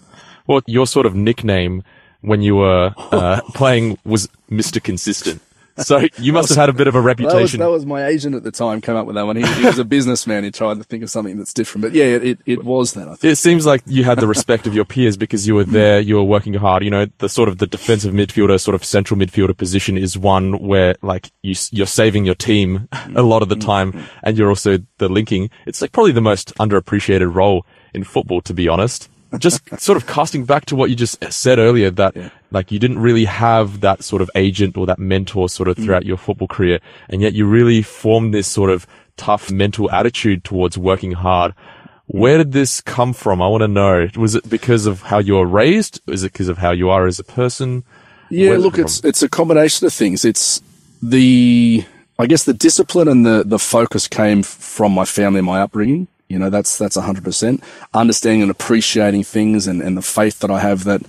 [0.47, 1.83] Well, your sort of nickname
[2.21, 4.81] when you were uh, playing was Mr.
[4.83, 5.41] Consistent.
[5.77, 7.59] So you must have had a bit of a That was, reputation.
[7.59, 9.35] that was my agent at the time came up with that one.
[9.35, 10.43] He, he was a businessman.
[10.43, 13.07] He tried to think of something that's different, but yeah, it, it was that.
[13.07, 13.33] I think.
[13.33, 16.15] It seems like you had the respect of your peers because you were there, you
[16.15, 16.83] were working hard.
[16.83, 20.59] You know, the sort of the defensive midfielder, sort of central midfielder position is one
[20.59, 24.77] where like you, you're saving your team a lot of the time and you're also
[24.97, 25.49] the linking.
[25.65, 29.09] It's like probably the most underappreciated role in football, to be honest.
[29.39, 32.15] Just sort of casting back to what you just said earlier that
[32.51, 35.85] like you didn't really have that sort of agent or that mentor sort of mm.
[35.85, 36.79] throughout your football career.
[37.09, 41.53] And yet you really formed this sort of tough mental attitude towards working hard.
[42.07, 43.41] Where did this come from?
[43.41, 44.07] I want to know.
[44.15, 46.01] Was it because of how you were raised?
[46.07, 47.83] Is it because of how you are as a person?
[48.29, 50.23] Yeah, Where's look, come it's it's a combination of things.
[50.23, 50.61] It's
[51.01, 51.83] the
[52.19, 56.07] I guess the discipline and the the focus came from my family and my upbringing.
[56.27, 60.49] You know, that's that's hundred percent understanding and appreciating things, and and the faith that
[60.49, 61.01] I have that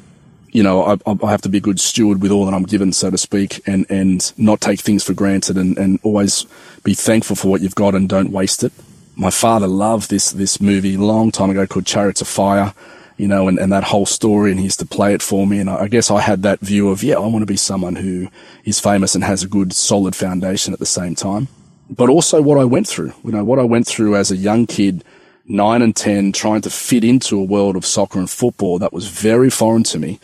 [0.51, 2.93] you know I, I have to be a good steward with all that I'm given,
[2.93, 6.47] so to speak, and and not take things for granted, and and always
[6.85, 8.73] be thankful for what you've got and don't waste it.
[9.17, 12.75] My father loved this this movie long time ago called Chariots of Fire
[13.17, 15.59] you know, and, and that whole story, and he used to play it for me.
[15.59, 18.29] And I guess I had that view of, yeah, I want to be someone who
[18.65, 21.49] is famous and has a good, solid foundation at the same time.
[21.89, 24.67] But also what I went through, you know, what I went through as a young
[24.67, 25.05] kid,
[25.47, 29.09] nine and 10, trying to fit into a world of soccer and football that was
[29.09, 30.19] very foreign to me.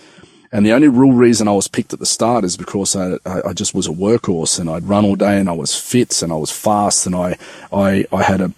[0.51, 3.55] And the only real reason I was picked at the start is because I, I,
[3.55, 6.37] just was a workhorse and I'd run all day and I was fit and I
[6.37, 7.39] was fast and I,
[7.73, 8.53] I, I had a,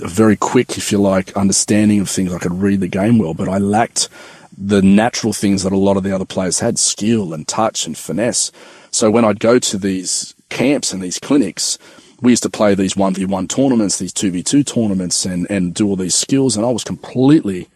[0.00, 2.32] a very quick, if you like, understanding of things.
[2.32, 4.08] I could read the game well, but I lacked
[4.56, 7.98] the natural things that a lot of the other players had skill and touch and
[7.98, 8.52] finesse.
[8.92, 11.76] So when I'd go to these camps and these clinics,
[12.22, 16.14] we used to play these 1v1 tournaments, these 2v2 tournaments and, and do all these
[16.14, 16.56] skills.
[16.56, 17.68] And I was completely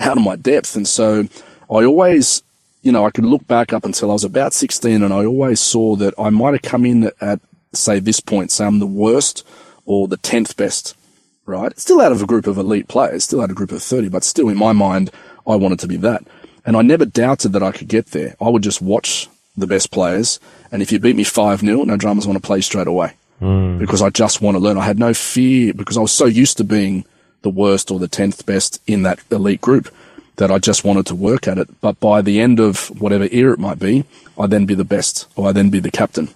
[0.00, 0.74] out of my depth.
[0.74, 1.28] And so
[1.70, 2.42] I always,
[2.82, 5.60] you know, I could look back up until I was about 16 and I always
[5.60, 7.40] saw that I might have come in at,
[7.72, 9.46] say, this point, say I'm the worst
[9.86, 10.96] or the 10th best
[11.44, 11.76] right?
[11.76, 14.08] Still out of a group of elite players, still out of a group of 30,
[14.08, 15.10] but still in my mind,
[15.44, 16.22] I wanted to be that.
[16.64, 18.36] And I never doubted that I could get there.
[18.40, 20.38] I would just watch the best players.
[20.70, 23.80] And if you beat me 5 0, no dramas want to play straight away Mm.
[23.80, 24.78] because I just want to learn.
[24.78, 27.04] I had no fear because I was so used to being
[27.42, 29.92] the worst or the 10th best in that elite group
[30.36, 31.68] that I just wanted to work at it.
[31.80, 34.04] But by the end of whatever year it might be,
[34.38, 36.28] I'd then be the best or I'd then be the captain.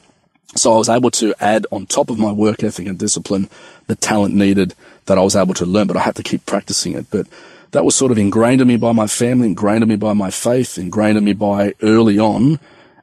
[0.56, 3.48] So I was able to add on top of my work ethic and discipline
[3.86, 6.94] the talent needed that I was able to learn, but I had to keep practicing
[6.94, 7.06] it.
[7.10, 7.28] But
[7.70, 10.30] that was sort of ingrained in me by my family, ingrained in me by my
[10.30, 12.58] faith, ingrained in me by early on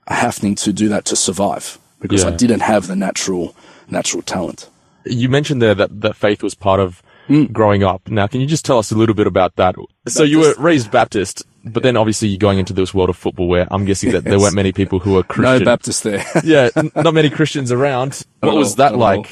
[0.08, 3.56] having to do that to survive because I didn't have the natural,
[3.90, 4.70] natural talent.
[5.06, 7.46] You mentioned there that, that faith was part of Hmm.
[7.46, 8.10] growing up.
[8.10, 9.76] Now, can you just tell us a little bit about that?
[10.10, 13.48] So you were raised Baptist, but then obviously you're going into this world of football
[13.48, 16.22] where I'm guessing that there weren't many people who were No Baptist there.
[16.44, 18.26] yeah, n- not many Christians around.
[18.42, 18.98] What at was that all.
[19.00, 19.30] like?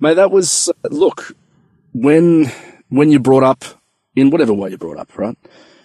[0.00, 1.36] Mate, that was, look,
[1.92, 2.50] when,
[2.88, 3.64] when you're brought up
[4.16, 5.36] in whatever way you're brought up, right?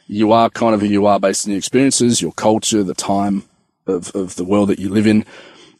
[0.07, 3.43] You are kind of who you are based on your experiences, your culture, the time
[3.87, 5.25] of, of the world that you live in.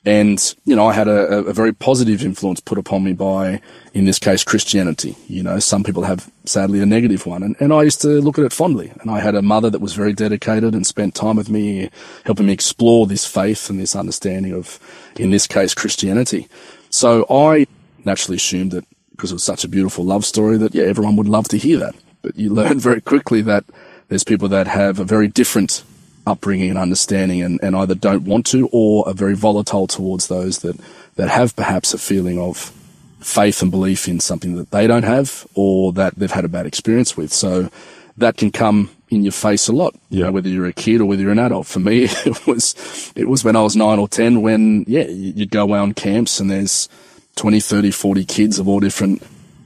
[0.06, 3.60] And, you know, I had a, a very positive influence put upon me by,
[3.94, 5.16] in this case, Christianity.
[5.28, 7.42] You know, some people have sadly a negative one.
[7.42, 8.94] And, and I used to look at it fondly.
[9.02, 11.90] And I had a mother that was very dedicated and spent time with me,
[12.24, 14.80] helping me explore this faith and this understanding of,
[15.16, 16.48] in this case, Christianity.
[16.92, 17.66] So I
[18.04, 21.28] naturally assumed that because it was such a beautiful love story that, yeah, everyone would
[21.28, 21.96] love to hear that.
[22.22, 23.66] But you learn very quickly that
[24.10, 25.84] there's people that have a very different
[26.26, 30.60] upbringing and understanding and, and either don't want to or are very volatile towards those
[30.60, 30.80] that,
[31.16, 32.72] that have perhaps a feeling of
[33.20, 36.66] faith and belief in something that they don't have or that they've had a bad
[36.66, 37.32] experience with.
[37.32, 37.70] So
[38.18, 40.18] that can come in your face a lot, yeah.
[40.18, 41.68] you know, whether you're a kid or whether you're an adult.
[41.68, 45.52] For me, it was, it was when I was nine or 10 when, yeah, you'd
[45.52, 46.90] go away on camps and there's
[47.36, 49.22] 20, 30, 40 kids of all different,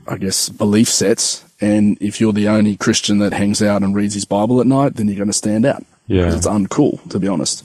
[0.06, 1.44] I guess, belief sets.
[1.60, 4.94] And if you're the only Christian that hangs out and reads his Bible at night,
[4.94, 5.84] then you're going to stand out.
[6.10, 6.34] Yeah.
[6.34, 7.64] It's uncool, to be honest.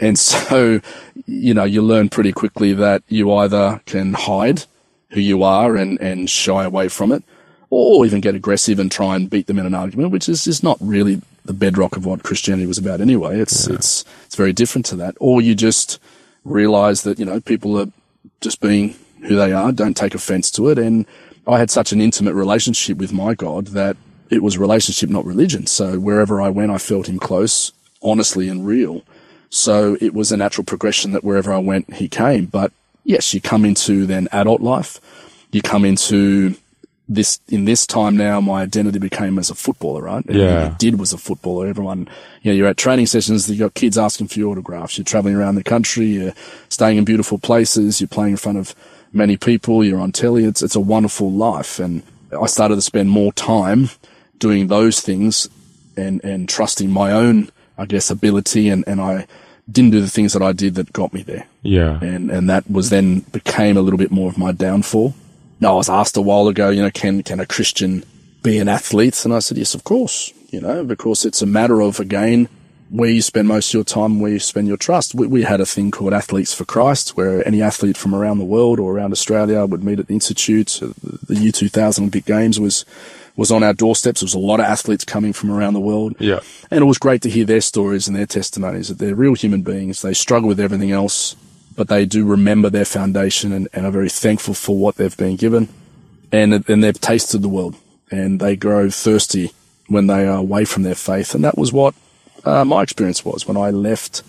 [0.00, 0.80] And so,
[1.26, 4.62] you know, you learn pretty quickly that you either can hide
[5.10, 7.24] who you are and, and shy away from it,
[7.70, 10.62] or even get aggressive and try and beat them in an argument, which is, is
[10.62, 13.40] not really the bedrock of what Christianity was about anyway.
[13.40, 13.74] It's, yeah.
[13.74, 15.16] it's, it's very different to that.
[15.18, 15.98] Or you just
[16.44, 17.88] realize that, you know, people are
[18.40, 20.78] just being who they are, don't take offense to it.
[20.78, 21.06] And
[21.48, 23.96] I had such an intimate relationship with my God that
[24.30, 25.66] it was relationship, not religion.
[25.66, 29.02] So wherever I went, I felt him close, honestly and real.
[29.50, 32.46] So it was a natural progression that wherever I went, he came.
[32.46, 32.72] But
[33.04, 35.00] yes, you come into then adult life.
[35.52, 36.56] You come into
[37.08, 40.24] this, in this time now, my identity became as a footballer, right?
[40.28, 40.66] Yeah.
[40.66, 41.66] I did was a footballer.
[41.66, 42.08] Everyone,
[42.42, 44.98] you know, you're at training sessions, you've got kids asking for your autographs.
[44.98, 46.06] You're traveling around the country.
[46.06, 46.34] You're
[46.70, 48.00] staying in beautiful places.
[48.00, 48.74] You're playing in front of
[49.12, 49.84] many people.
[49.84, 50.44] You're on telly.
[50.44, 51.78] It's, it's a wonderful life.
[51.78, 53.90] And I started to spend more time
[54.44, 55.48] doing those things
[55.96, 58.68] and, and trusting my own, I guess, ability.
[58.68, 59.26] And, and I
[59.70, 61.46] didn't do the things that I did that got me there.
[61.62, 61.98] Yeah.
[62.02, 65.14] And, and that was then became a little bit more of my downfall.
[65.60, 68.04] Now, I was asked a while ago, you know, can, can a Christian
[68.42, 69.24] be an athlete?
[69.24, 72.50] And I said, yes, of course, you know, because it's a matter of, again,
[72.90, 75.14] where you spend most of your time, where you spend your trust.
[75.14, 78.44] We, we, had a thing called Athletes for Christ, where any athlete from around the
[78.44, 80.68] world or around Australia would meet at the Institute.
[80.80, 82.84] The U2000 Olympic Games was
[83.36, 84.20] was on our doorsteps.
[84.20, 86.14] There was a lot of athletes coming from around the world.
[86.18, 86.40] Yeah.
[86.70, 89.62] And it was great to hear their stories and their testimonies that they're real human
[89.62, 90.02] beings.
[90.02, 91.34] They struggle with everything else,
[91.74, 95.36] but they do remember their foundation and, and are very thankful for what they've been
[95.36, 95.68] given.
[96.30, 97.76] And, and they've tasted the world
[98.10, 99.52] and they grow thirsty
[99.88, 101.34] when they are away from their faith.
[101.34, 101.94] And that was what
[102.44, 104.22] uh, my experience was when I left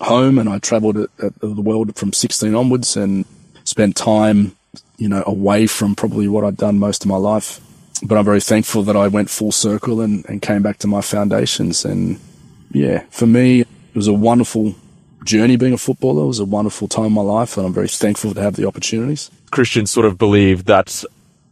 [0.00, 3.24] home and I traveled at, at the world from 16 onwards and
[3.64, 4.56] spent time,
[4.96, 7.60] you know, away from probably what I'd done most of my life
[8.04, 11.00] but I'm very thankful that I went full circle and, and came back to my
[11.00, 11.84] foundations.
[11.84, 12.20] And
[12.70, 14.74] yeah, for me, it was a wonderful
[15.24, 16.22] journey being a footballer.
[16.22, 18.66] It was a wonderful time in my life, and I'm very thankful to have the
[18.66, 19.30] opportunities.
[19.50, 21.02] Christians sort of believe that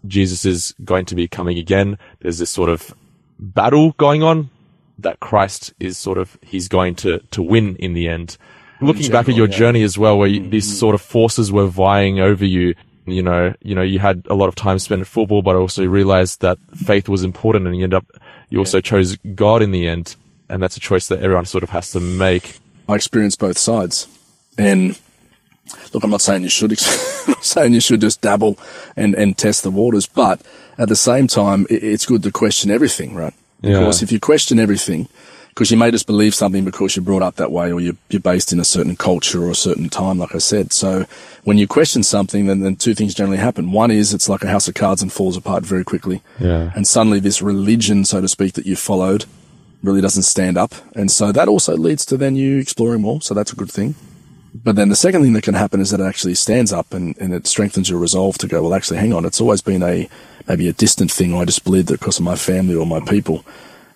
[0.06, 1.96] Jesus is going to be coming again.
[2.20, 2.94] There's this sort of
[3.38, 4.50] battle going on
[4.98, 8.36] that Christ is sort of, he's going to, to win in the end.
[8.80, 9.56] Looking general, back at your yeah.
[9.56, 10.50] journey as well, where you, mm-hmm.
[10.50, 12.74] these sort of forces were vying over you,
[13.06, 15.84] you know, you know, you had a lot of time spent at football, but also
[15.84, 18.06] realized that faith was important and you end up,
[18.48, 20.16] you also chose God in the end.
[20.48, 22.58] And that's a choice that everyone sort of has to make.
[22.88, 24.06] I experienced both sides.
[24.58, 24.98] And
[25.92, 26.78] look, I'm not saying you should,
[27.40, 28.58] saying you should just dabble
[28.96, 30.42] and, and test the waters, but
[30.78, 33.34] at the same time, it's good to question everything, right?
[33.60, 34.06] Because yeah.
[34.06, 35.08] if you question everything,
[35.54, 38.20] because you may just believe something because you're brought up that way or you're, you're
[38.20, 40.72] based in a certain culture or a certain time, like I said.
[40.72, 41.04] So
[41.44, 43.70] when you question something, then, then two things generally happen.
[43.70, 46.22] One is it's like a house of cards and falls apart very quickly.
[46.40, 46.72] Yeah.
[46.74, 49.26] And suddenly this religion, so to speak, that you followed
[49.82, 50.72] really doesn't stand up.
[50.96, 53.20] And so that also leads to then you exploring more.
[53.20, 53.94] So that's a good thing.
[54.54, 57.14] But then the second thing that can happen is that it actually stands up and,
[57.18, 59.26] and it strengthens your resolve to go, well, actually, hang on.
[59.26, 60.08] It's always been a,
[60.48, 61.34] maybe a distant thing.
[61.34, 63.44] I just believed it because of my family or my people.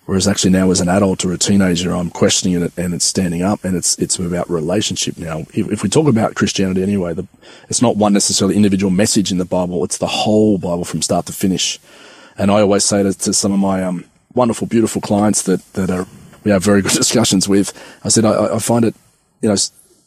[0.07, 3.41] Whereas actually now as an adult or a teenager, I'm questioning it and it's standing
[3.41, 5.39] up and it's, it's about relationship now.
[5.53, 7.27] If, if we talk about Christianity anyway, the,
[7.67, 9.83] it's not one necessarily individual message in the Bible.
[9.83, 11.77] It's the whole Bible from start to finish.
[12.37, 15.89] And I always say to, to some of my, um, wonderful, beautiful clients that, that
[15.89, 16.07] are,
[16.45, 17.73] we have very good discussions with.
[18.05, 18.95] I said, I, I find it,
[19.41, 19.57] you know,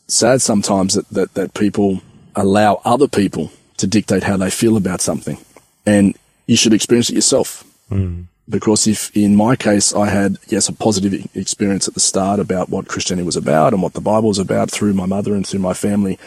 [0.06, 2.00] sad sometimes that, that, that people
[2.34, 5.36] allow other people to dictate how they feel about something.
[5.84, 7.64] And you should experience it yourself.
[7.90, 8.28] Mm.
[8.50, 12.68] Because if in my case I had, yes, a positive experience at the start about
[12.68, 15.60] what Christianity was about and what the Bible was about through my mother and through
[15.60, 16.18] my family,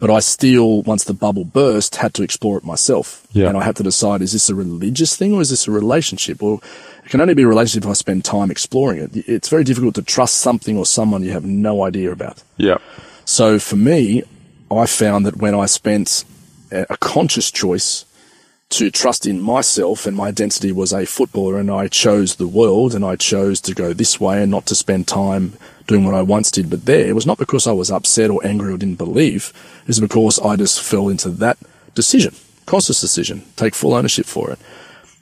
[0.00, 3.26] but I still, once the bubble burst, had to explore it myself.
[3.32, 3.48] Yeah.
[3.48, 6.42] And I had to decide, is this a religious thing or is this a relationship?
[6.42, 6.62] Well,
[7.04, 9.10] it can only be a relationship if I spend time exploring it.
[9.28, 12.42] It's very difficult to trust something or someone you have no idea about.
[12.56, 12.78] Yeah.
[13.24, 14.22] So for me,
[14.70, 16.24] I found that when I spent
[16.70, 18.04] a conscious choice
[18.70, 22.94] to trust in myself and my identity was a footballer and I chose the world
[22.94, 25.54] and I chose to go this way and not to spend time
[25.86, 27.08] doing what I once did but there.
[27.08, 29.52] It was not because I was upset or angry or didn't believe.
[29.82, 31.56] It was because I just fell into that
[31.94, 32.34] decision,
[32.66, 34.58] conscious decision, take full ownership for it.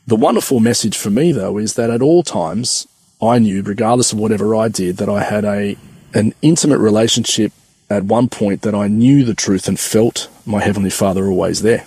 [0.09, 2.89] The wonderful message for me though is that at all times
[3.23, 5.77] I knew, regardless of whatever I did, that I had a,
[6.15, 7.53] an intimate relationship
[7.89, 11.87] at one point that I knew the truth and felt my Heavenly Father always there.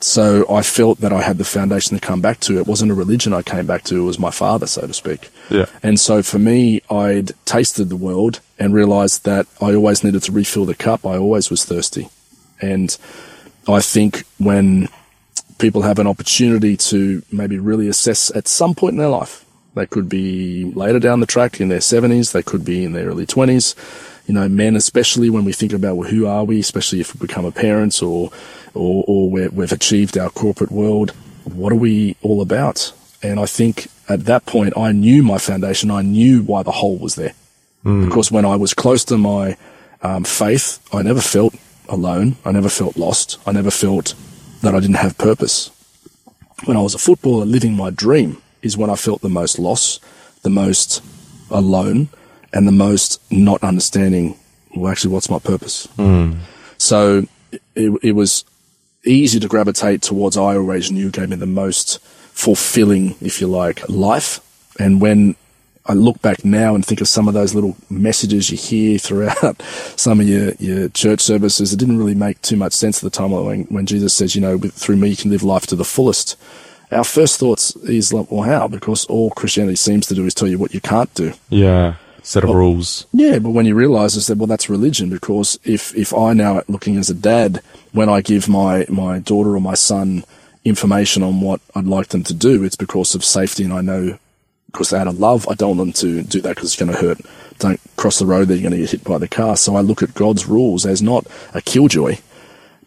[0.00, 2.58] So I felt that I had the foundation to come back to.
[2.58, 5.30] It wasn't a religion I came back to, it was my father, so to speak.
[5.50, 5.66] Yeah.
[5.82, 10.32] And so for me, I'd tasted the world and realized that I always needed to
[10.32, 11.04] refill the cup.
[11.04, 12.08] I always was thirsty.
[12.60, 12.96] And
[13.66, 14.88] I think when
[15.58, 19.86] people have an opportunity to maybe really assess at some point in their life, they
[19.86, 23.26] could be later down the track in their 70s, they could be in their early
[23.26, 23.74] 20s,
[24.28, 27.26] you know, men, especially when we think about well, who are we, especially if we
[27.26, 28.30] become a parent or,
[28.74, 31.12] or, or we've achieved our corporate world,
[31.44, 32.92] what are we all about?
[33.22, 35.90] And I think at that point, I knew my foundation.
[35.90, 37.32] I knew why the hole was there.
[37.86, 38.04] Mm.
[38.04, 39.56] Because when I was close to my
[40.02, 41.54] um, faith, I never felt
[41.88, 42.36] alone.
[42.44, 43.38] I never felt lost.
[43.46, 44.14] I never felt
[44.60, 45.70] that I didn't have purpose.
[46.66, 50.00] When I was a footballer living my dream is when I felt the most loss,
[50.42, 51.02] the most
[51.50, 52.08] alone,
[52.52, 54.36] and the most not understanding,
[54.74, 55.86] well, actually, what's my purpose?
[55.98, 56.38] Mm.
[56.78, 57.26] So
[57.74, 58.44] it, it was
[59.04, 63.88] easy to gravitate towards I always knew gave me the most fulfilling, if you like,
[63.88, 64.40] life.
[64.78, 65.36] And when
[65.86, 69.60] I look back now and think of some of those little messages you hear throughout
[69.96, 73.16] some of your, your church services, it didn't really make too much sense at the
[73.16, 75.84] time when, when Jesus says, you know, through me you can live life to the
[75.84, 76.36] fullest.
[76.90, 78.68] Our first thoughts is like, well, how?
[78.68, 81.32] Because all Christianity seems to do is tell you what you can't do.
[81.50, 83.06] Yeah set of well, rules.
[83.12, 86.62] Yeah, but when you realise is that well, that's religion because if if I now
[86.68, 90.24] looking as a dad, when I give my my daughter or my son
[90.64, 94.18] information on what I'd like them to do, it's because of safety, and I know
[94.66, 96.98] because out of love, I don't want them to do that because it's going to
[96.98, 97.20] hurt.
[97.58, 99.56] Don't cross the road; they're going to get hit by the car.
[99.56, 102.18] So I look at God's rules as not a killjoy,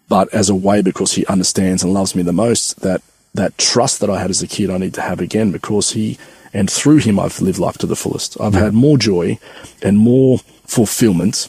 [0.08, 2.82] but as a way because He understands and loves me the most.
[2.82, 3.02] That
[3.34, 6.17] that trust that I had as a kid, I need to have again because He
[6.54, 8.40] and through him, I've lived life to the fullest.
[8.40, 9.40] I've had more joy
[9.82, 11.48] and more fulfillment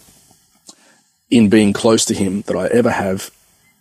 [1.31, 3.31] in being close to him that I ever have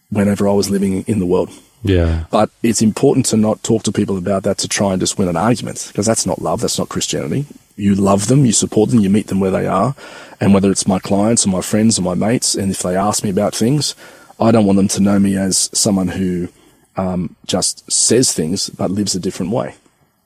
[0.10, 1.52] whenever I was living in the world.
[1.84, 2.26] Yeah.
[2.32, 5.28] But it's important to not talk to people about that to try and just win
[5.28, 6.62] an argument because that's not love.
[6.62, 7.46] That's not Christianity.
[7.76, 9.96] You love them, you support them, you meet them where they are.
[10.40, 13.24] And whether it's my clients or my friends or my mates, and if they ask
[13.24, 13.96] me about things,
[14.40, 16.50] I don't want them to know me as someone who
[16.98, 19.76] um, just says things but lives a different way.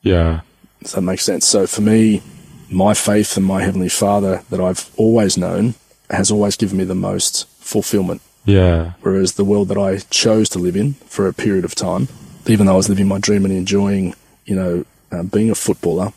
[0.01, 0.41] Yeah.
[0.85, 1.47] Does that make sense?
[1.47, 2.21] So for me,
[2.69, 5.73] my faith in my Heavenly Father that I've always known
[6.11, 8.21] has always given me the most fulfillment.
[8.45, 8.93] Yeah.
[9.01, 12.07] Whereas the world that I chose to live in for a period of time,
[12.45, 14.13] even though I was living my dream and enjoying,
[14.45, 16.13] you know, uh, being a footballer,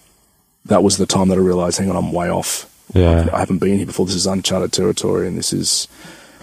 [0.67, 2.71] that was the time that I realized, hang on, I'm way off.
[2.93, 3.31] Yeah.
[3.33, 4.05] I haven't been here before.
[4.05, 5.89] This is uncharted territory and this is,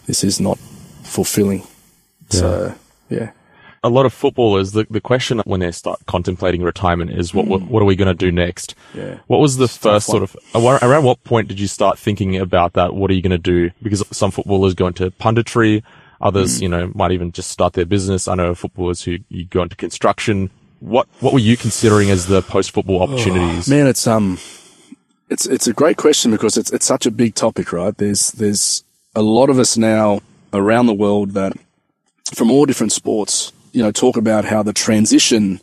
[0.08, 0.58] this is not
[1.04, 1.60] fulfilling.
[2.32, 2.40] Yeah.
[2.40, 2.76] So,
[3.10, 3.32] yeah
[3.86, 7.62] a lot of footballers, the, the question when they start contemplating retirement is what, what,
[7.62, 8.74] what are we going to do next?
[8.96, 9.20] Yeah.
[9.28, 12.96] What was the first sort of, around what point did you start thinking about that?
[12.96, 13.70] What are you going to do?
[13.84, 15.84] Because some footballers go into punditry.
[16.20, 16.62] Others, mm.
[16.64, 18.28] you know, might even just start their business.
[18.28, 20.50] I know footballers who you go into construction.
[20.80, 23.70] What, what were you considering as the post football opportunities?
[23.70, 24.40] Oh, man, it's, um,
[25.30, 27.96] it's, it's a great question because it's, it's such a big topic, right?
[27.96, 30.22] There's, there's a lot of us now
[30.54, 31.54] around the world that
[32.34, 35.60] from all different sports you know, talk about how the transition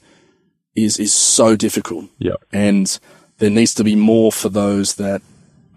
[0.77, 2.05] is, is so difficult.
[2.19, 2.35] Yeah.
[2.53, 2.99] And
[3.39, 5.23] there needs to be more for those that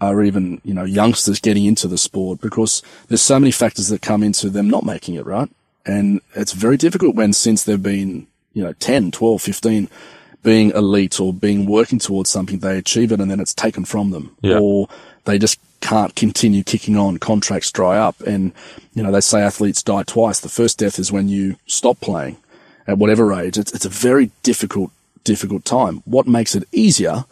[0.02, 4.02] are even, you know, youngsters getting into the sport because there's so many factors that
[4.02, 5.48] come into them not making it, right?
[5.86, 9.88] And it's very difficult when since they've been, you know, 10, 12, 15,
[10.42, 14.10] being elite or being working towards something, they achieve it and then it's taken from
[14.10, 14.36] them.
[14.42, 14.58] Yeah.
[14.58, 14.88] Or
[15.24, 17.18] they just can't continue kicking on.
[17.18, 18.20] Contracts dry up.
[18.20, 18.52] And,
[18.94, 20.40] you know, they say athletes die twice.
[20.40, 22.36] The first death is when you stop playing
[22.86, 23.58] at whatever age.
[23.58, 24.90] It's, it's a very difficult,
[25.24, 26.02] difficult time.
[26.04, 27.24] What makes it easier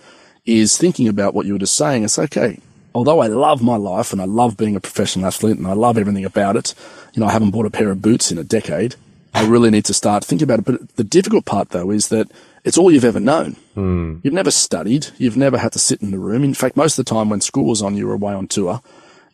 [0.46, 2.04] is thinking about what you were just saying.
[2.04, 2.60] It's okay.
[2.94, 5.98] Although I love my life and I love being a professional athlete and I love
[5.98, 6.74] everything about it,
[7.12, 8.94] you know, I haven't bought a pair of boots in a decade.
[9.32, 10.64] I really need to start thinking about it.
[10.64, 12.30] But the difficult part though is that
[12.64, 13.56] it's all you've ever known.
[13.76, 14.20] Mm.
[14.24, 15.08] You've never studied.
[15.18, 16.42] You've never had to sit in the room.
[16.42, 18.82] In fact, most of the time when school was on, you were away on tour.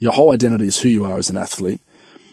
[0.00, 1.80] Your whole identity is who you are as an athlete.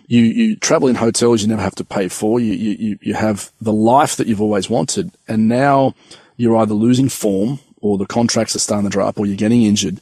[0.08, 2.40] You, you travel in hotels you never have to pay for.
[2.40, 5.12] You, you, you have the life that you've always wanted.
[5.28, 5.94] And now
[6.36, 9.64] you're either losing form or the contracts are starting to dry up or you're getting
[9.64, 10.00] injured.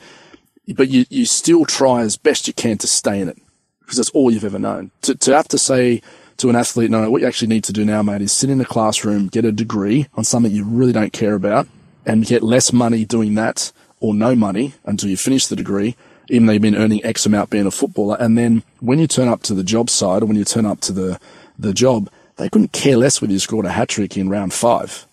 [0.75, 3.37] But you, you still try as best you can to stay in it
[3.81, 4.91] because that's all you've ever known.
[5.01, 6.01] To, to have to say
[6.37, 8.59] to an athlete, no, what you actually need to do now, mate, is sit in
[8.59, 11.67] a classroom, get a degree on something you really don't care about
[12.05, 15.95] and get less money doing that or no money until you finish the degree,
[16.29, 18.17] even though you've been earning X amount being a footballer.
[18.19, 20.81] And then when you turn up to the job side or when you turn up
[20.81, 21.19] to the,
[21.57, 25.07] the job, they couldn't care less whether you scored a hat trick in round five.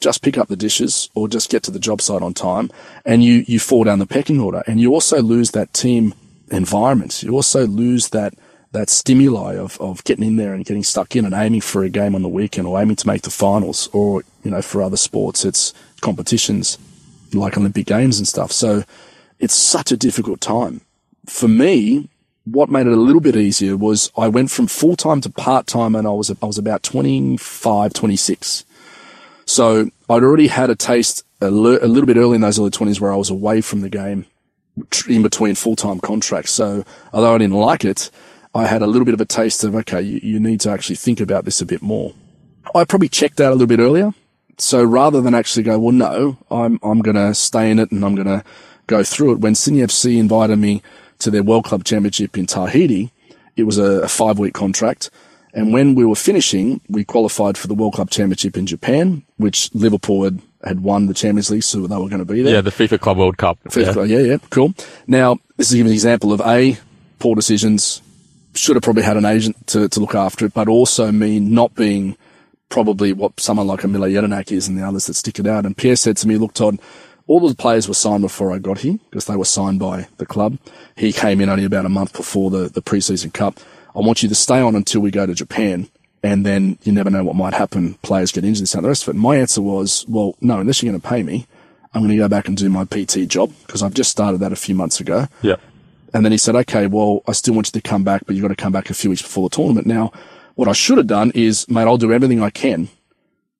[0.00, 2.70] Just pick up the dishes or just get to the job site on time
[3.04, 6.14] and you, you fall down the pecking order and you also lose that team
[6.50, 7.22] environment.
[7.22, 8.34] You also lose that,
[8.72, 11.88] that stimuli of, of getting in there and getting stuck in and aiming for a
[11.88, 14.96] game on the weekend or aiming to make the finals or, you know, for other
[14.96, 16.78] sports, it's competitions
[17.32, 18.52] like Olympic games and stuff.
[18.52, 18.84] So
[19.38, 20.82] it's such a difficult time.
[21.26, 22.08] For me,
[22.44, 25.66] what made it a little bit easier was I went from full time to part
[25.66, 28.64] time and I was, I was about 25, 26.
[29.46, 32.70] So I'd already had a taste a, le- a little bit early in those early
[32.70, 34.26] 20s where I was away from the game
[35.08, 36.52] in between full time contracts.
[36.52, 38.10] So although I didn't like it,
[38.54, 40.96] I had a little bit of a taste of, okay, you, you need to actually
[40.96, 42.14] think about this a bit more.
[42.74, 44.12] I probably checked out a little bit earlier.
[44.58, 48.04] So rather than actually go, well, no, I'm, I'm going to stay in it and
[48.04, 48.44] I'm going to
[48.86, 49.40] go through it.
[49.40, 50.82] When Sydney FC invited me
[51.20, 53.12] to their World Club Championship in Tahiti,
[53.56, 55.10] it was a, a five week contract.
[55.54, 59.74] And when we were finishing, we qualified for the World Club Championship in Japan, which
[59.74, 62.54] Liverpool had, had won the Champions League, so they were going to be there.
[62.54, 63.58] Yeah, the FIFA Club World Cup.
[63.64, 64.18] FIFA, yeah.
[64.18, 64.74] yeah, yeah, cool.
[65.06, 66.76] Now, this is an example of A,
[67.18, 68.02] poor decisions,
[68.58, 71.74] should have probably had an agent to, to look after it, but also me not
[71.74, 72.16] being
[72.68, 75.64] probably what someone like a Mile Jedinak is and the others that stick it out.
[75.64, 76.78] And Pierre said to me, look, Todd,
[77.26, 80.26] all the players were signed before I got here because they were signed by the
[80.26, 80.58] club.
[80.96, 83.58] He came in only about a month before the, the preseason cup.
[83.94, 85.88] I want you to stay on until we go to Japan.
[86.22, 87.94] And then you never know what might happen.
[88.02, 89.18] Players get injured and the rest of it.
[89.18, 91.46] My answer was, well, no, unless you're going to pay me,
[91.94, 94.52] I'm going to go back and do my PT job because I've just started that
[94.52, 95.28] a few months ago.
[95.42, 95.56] Yeah.
[96.14, 98.42] And then he said, okay, well, I still want you to come back, but you've
[98.42, 99.86] got to come back a few weeks before the tournament.
[99.86, 100.12] Now,
[100.54, 102.88] what I should have done is, mate, I'll do everything I can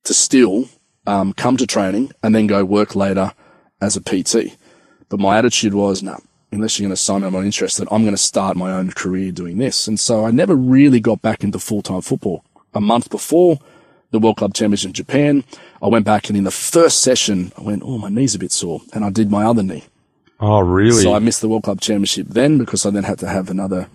[0.04, 0.68] to still
[1.06, 3.32] um, come to training and then go work later
[3.80, 4.56] as a PT.
[5.08, 6.18] But my attitude was, no,
[6.50, 7.88] unless you're going to sign me, I'm not interested.
[7.90, 9.86] I'm going to start my own career doing this.
[9.86, 12.44] And so I never really got back into full-time football.
[12.74, 13.58] A month before
[14.10, 15.44] the World Club Championship in Japan,
[15.82, 18.52] I went back and in the first session, I went, oh, my knee's a bit
[18.52, 18.80] sore.
[18.92, 19.84] And I did my other knee.
[20.40, 21.02] Oh, really?
[21.02, 23.88] So I missed the World Club Championship then because I then had to have another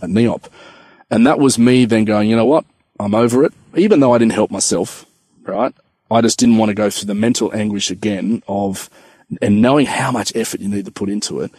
[0.00, 0.48] a knee op.
[1.10, 2.64] And that was me then going, you know what?
[2.98, 3.52] I'm over it.
[3.76, 5.06] Even though I didn't help myself,
[5.42, 5.74] right?
[6.10, 8.90] I just didn't want to go through the mental anguish again of,
[9.40, 11.50] and knowing how much effort you need to put into it.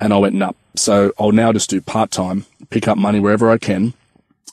[0.00, 0.54] And I went, no.
[0.76, 3.94] So I'll now just do part time, pick up money wherever I can,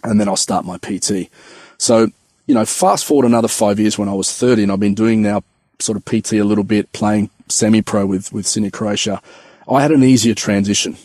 [0.04, 1.30] and then I'll start my PT.
[1.78, 2.08] So,
[2.48, 5.22] you know, fast forward another five years when I was 30 and I've been doing
[5.22, 5.44] now
[5.80, 9.22] sort of PT a little bit, playing semi-pro with, with Sydney Croatia.
[9.70, 10.98] I had an easier transition.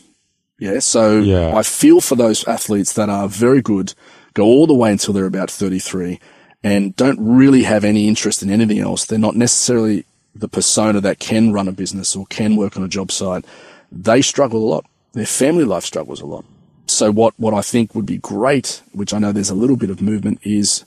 [0.59, 0.81] Yeah.
[0.81, 1.57] So Yeah.
[1.57, 3.95] I feel for those athletes that are very good,
[4.35, 6.19] go all the way until they're about 33
[6.65, 9.05] and don't really have any interest in anything else.
[9.05, 12.89] They're not necessarily the persona that can run a business or can work on a
[12.89, 13.45] job site.
[13.91, 14.87] They struggle a lot.
[15.13, 16.45] Their family life struggles a lot.
[16.87, 19.91] So what, what I think would be great, which I know there's a little bit
[19.91, 20.85] of movement is,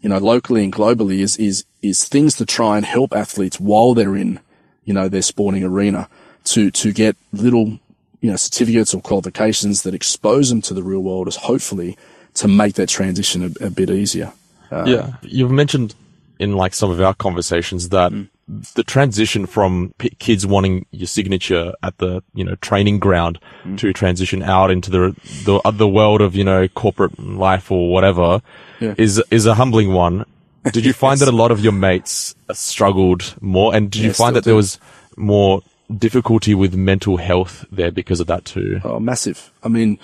[0.00, 3.94] you know, locally and globally is, is, is things to try and help athletes while
[3.94, 4.40] they're in,
[4.84, 6.08] you know, their sporting arena
[6.44, 7.78] to, to get little,
[8.20, 11.96] you know, certificates or qualifications that expose them to the real world is hopefully
[12.34, 14.32] to make that transition a, a bit easier.
[14.70, 15.12] Uh, yeah.
[15.22, 15.94] You've mentioned
[16.38, 18.28] in like some of our conversations that mm.
[18.74, 23.78] the transition from p- kids wanting your signature at the, you know, training ground mm.
[23.78, 25.14] to transition out into the,
[25.44, 28.40] the other world of, you know, corporate life or whatever
[28.80, 28.94] Yeah.
[28.98, 30.24] is, is a humbling one.
[30.70, 33.74] Did you find that a lot of your mates uh, struggled more?
[33.74, 34.78] And did you find that there was
[35.16, 35.62] more
[35.98, 38.80] difficulty with mental health there because of that too?
[38.84, 39.50] Oh, massive.
[39.62, 39.98] I mean,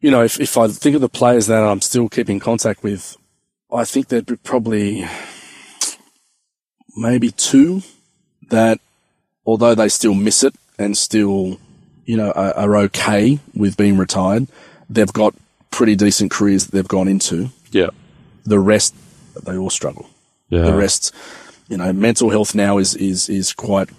[0.00, 3.16] you know, if, if I think of the players that I'm still keeping contact with,
[3.72, 5.06] I think there'd be probably
[6.96, 7.82] maybe two
[8.50, 8.80] that,
[9.46, 11.58] although they still miss it and still,
[12.04, 14.46] you know, are, are okay with being retired,
[14.88, 15.34] they've got
[15.70, 17.50] pretty decent careers that they've gone into.
[17.70, 17.90] Yeah.
[18.44, 18.94] The rest,
[19.44, 20.08] they all struggle.
[20.48, 20.62] Yeah.
[20.62, 21.14] The rest,
[21.68, 23.90] you know, mental health now is, is, is quite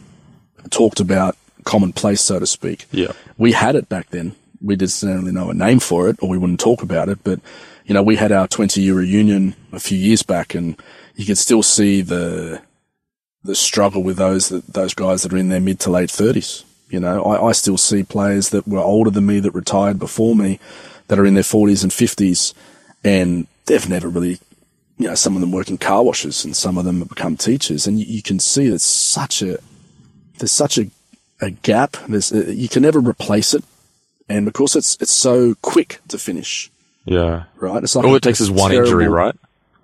[0.70, 2.86] talked about commonplace, so to speak.
[2.92, 3.12] Yeah.
[3.38, 4.36] We had it back then.
[4.62, 7.40] We didn't necessarily know a name for it or we wouldn't talk about it, but
[7.86, 10.80] you know, we had our 20 year reunion a few years back and
[11.16, 12.62] you could still see the,
[13.44, 16.66] the struggle with those, that, those guys that are in their mid to late thirties.
[16.90, 20.36] You know, I, I still see players that were older than me that retired before
[20.36, 20.60] me
[21.08, 22.54] that are in their forties and fifties
[23.04, 24.40] and they've never really
[25.00, 27.38] you know, some of them work in car washes and some of them have become
[27.38, 27.88] teachers.
[27.88, 29.58] And you, you can see there's such a,
[30.38, 30.92] there's such a,
[31.42, 31.98] a gap.
[32.08, 33.64] There's, uh, you can never replace it
[34.30, 36.70] And because it's, it's so quick to finish,
[37.06, 37.46] Yeah.
[37.58, 37.84] right?
[37.84, 39.36] It's like All it takes is one injury, right?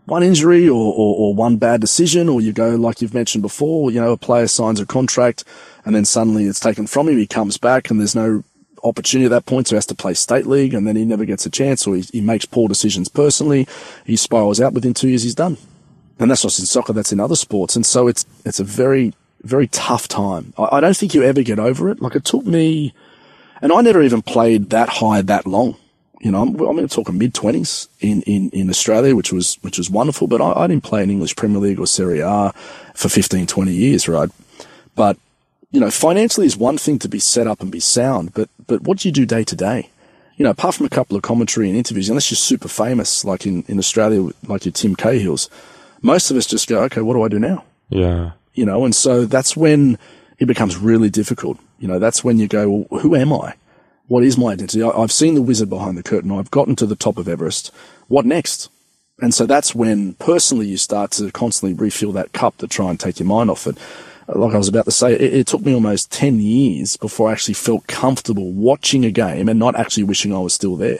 [0.06, 3.90] One injury or, or, or one bad decision, or you go, like you've mentioned before,
[3.90, 5.44] you know, a player signs a contract
[5.84, 7.18] and then suddenly it's taken from him.
[7.18, 8.44] He comes back and there's no
[8.86, 9.68] opportunity at that point.
[9.68, 11.96] So he has to play state league and then he never gets a chance or
[11.96, 13.68] he, he makes poor decisions personally.
[14.06, 15.24] He spirals out within two years.
[15.24, 15.58] He's done.
[16.20, 16.94] And that's not in soccer.
[16.94, 17.76] That's in other sports.
[17.76, 19.14] And so it's, it's a very,
[19.44, 20.54] very tough time.
[20.58, 22.02] I, I don't think you ever get over it.
[22.02, 22.94] Like it took me,
[23.62, 25.76] and I never even played that high that long.
[26.22, 29.90] You know, I'm, I'm talking mid twenties in, in, in Australia, which was, which was
[29.90, 32.52] wonderful, but I, I didn't play in English Premier League or Serie A
[32.96, 34.30] for 15, 20 years, right?
[34.96, 35.18] But,
[35.76, 38.82] you know, financially is one thing to be set up and be sound, but, but
[38.84, 39.90] what do you do day to day?
[40.38, 43.46] You know, apart from a couple of commentary and interviews, unless you're super famous, like
[43.46, 45.50] in, in Australia, like your Tim Cahill's,
[46.02, 47.64] most of us just go, okay, what do I do now?
[47.90, 48.32] Yeah.
[48.56, 50.00] you know, and so that's when
[50.40, 51.60] it becomes really difficult.
[51.78, 53.56] You know, that's when you go, well, who am I?
[54.08, 54.82] What is my identity?
[54.82, 56.32] I, I've seen the wizard behind the curtain.
[56.32, 57.72] I've gotten to the top of Everest.
[58.08, 58.70] What next?
[59.20, 63.00] And so that's when personally you start to constantly refill that cup to try and
[63.00, 63.78] take your mind off it.
[64.28, 67.34] Like I was about to say, it, it took me almost 10 years before I
[67.34, 71.00] actually felt comfortable watching a game and not actually wishing I was still there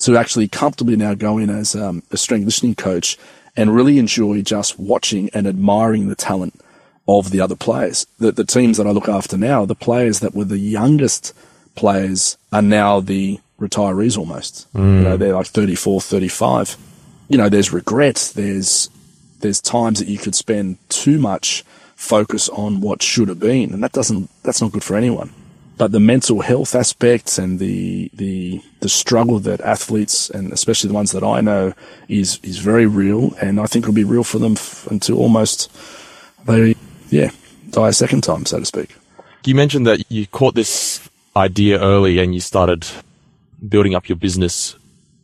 [0.00, 3.18] to actually comfortably now go in as um, a strength conditioning coach
[3.56, 6.54] and really enjoy just watching and admiring the talent
[7.06, 8.06] of the other players.
[8.18, 11.32] The, the teams that I look after now, the players that were the youngest
[11.74, 14.66] players are now the retirees almost.
[14.74, 16.76] You know, they're like 34, 35.
[17.28, 18.32] You know, there's regret.
[18.34, 18.88] There's,
[19.40, 21.64] there's times that you could spend too much
[22.04, 23.72] focus on what should have been.
[23.72, 25.30] And that doesn't, that's not good for anyone
[25.76, 30.94] but the mental health aspects and the the the struggle that athletes and especially the
[30.94, 31.72] ones that I know
[32.08, 35.70] is is very real, and I think will be real for them f- until almost
[36.46, 36.76] they
[37.10, 37.30] yeah
[37.70, 38.94] die a second time, so to speak.
[39.44, 42.86] You mentioned that you caught this idea early and you started
[43.68, 44.76] building up your business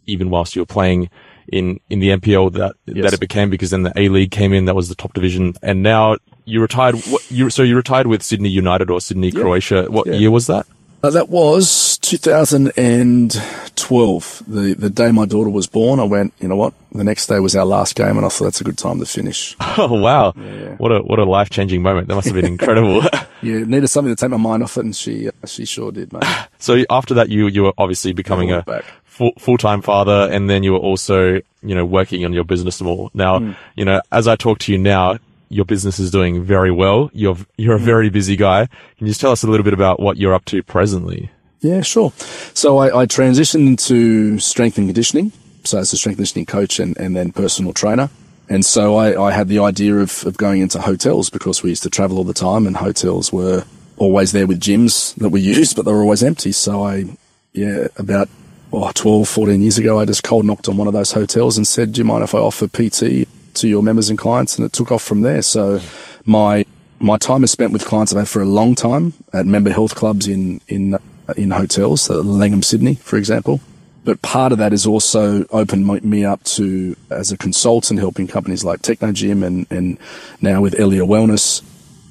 [0.06, 1.08] even whilst you were playing
[1.52, 3.04] in, in the NPL that, Yes.
[3.04, 5.54] that it became because then the A League came in, that was the top division.
[5.62, 9.86] And now you retired, what, you, so you retired with Sydney United or Sydney Croatia.
[9.90, 10.14] What Yeah.
[10.14, 10.66] year was that?
[11.02, 15.98] Uh, that was 2012, the the day my daughter was born.
[16.00, 16.72] I went, you know what?
[16.92, 19.06] The next day was our last game, and I thought that's a good time to
[19.06, 19.56] finish.
[19.78, 20.32] Oh, wow.
[20.78, 22.08] What a, what a life changing moment.
[22.08, 23.02] That must have been incredible.
[23.42, 26.12] Yeah, needed something to take my mind off it, and she uh, she sure did,
[26.12, 26.24] mate.
[26.58, 28.84] so after that, you, you were obviously becoming a back.
[29.06, 33.08] full, full-time father and then you were also, you know, working on your business more.
[33.14, 33.52] Now, Hmm.
[33.76, 35.16] you know, as I talk to you now,
[35.50, 37.10] your business is doing very well.
[37.12, 37.84] You're, you're a Hmm.
[37.84, 38.66] very busy guy.
[38.96, 41.30] Can you just tell us a little bit about what you're up to presently?
[41.60, 42.12] Yeah, sure.
[42.54, 45.32] So I, I transitioned into strength and conditioning.
[45.64, 48.08] So as a strength and conditioning coach and, and then personal trainer.
[48.48, 51.82] And so I, I had the idea of, of going into hotels because we used
[51.82, 53.64] to travel all the time and hotels were
[53.98, 56.52] always there with gyms that we used, but they were always empty.
[56.52, 57.04] So I,
[57.52, 58.28] yeah, about
[58.72, 61.66] oh, 12, 14 years ago, I just cold knocked on one of those hotels and
[61.66, 64.56] said, do you mind if I offer PT to your members and clients?
[64.56, 65.42] And it took off from there.
[65.42, 65.80] So
[66.24, 66.64] my,
[66.98, 69.94] my time is spent with clients I've had for a long time at member health
[69.94, 70.98] clubs in, in, uh,
[71.36, 73.60] in hotels, so Langham, Sydney, for example.
[74.04, 78.64] But part of that has also opened me up to, as a consultant, helping companies
[78.64, 79.98] like Technogym and, and
[80.40, 81.62] now with Elia Wellness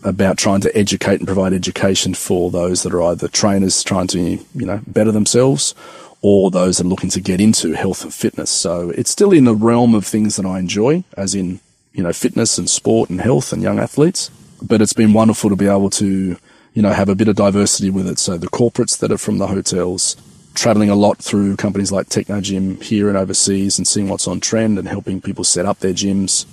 [0.04, 4.20] about trying to educate and provide education for those that are either trainers trying to,
[4.20, 5.74] you know, better themselves
[6.22, 8.49] or those that are looking to get into health and fitness.
[8.49, 11.59] So it's still in the realm of things that I enjoy, as in,
[11.93, 14.30] you know, fitness and sport and health and young athletes.
[14.61, 16.38] But it's been wonderful to be able to,
[16.74, 18.20] you know, have a bit of diversity with it.
[18.20, 20.17] So the corporates that are from the hotels,
[20.55, 24.78] traveling a lot through companies like Technogym here and overseas and seeing what's on trend
[24.78, 26.45] and helping people set up their gyms.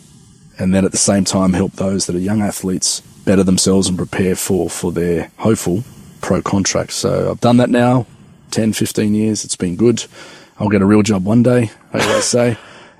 [0.59, 3.99] And then at the same time, help those that are young athletes better themselves and
[3.99, 5.83] prepare for, for their hopeful
[6.21, 6.95] pro contracts.
[6.95, 8.07] So I've done that now
[8.51, 9.45] 10, 15 years.
[9.45, 10.05] It's been good.
[10.59, 12.57] I'll get a real job one day, I always say.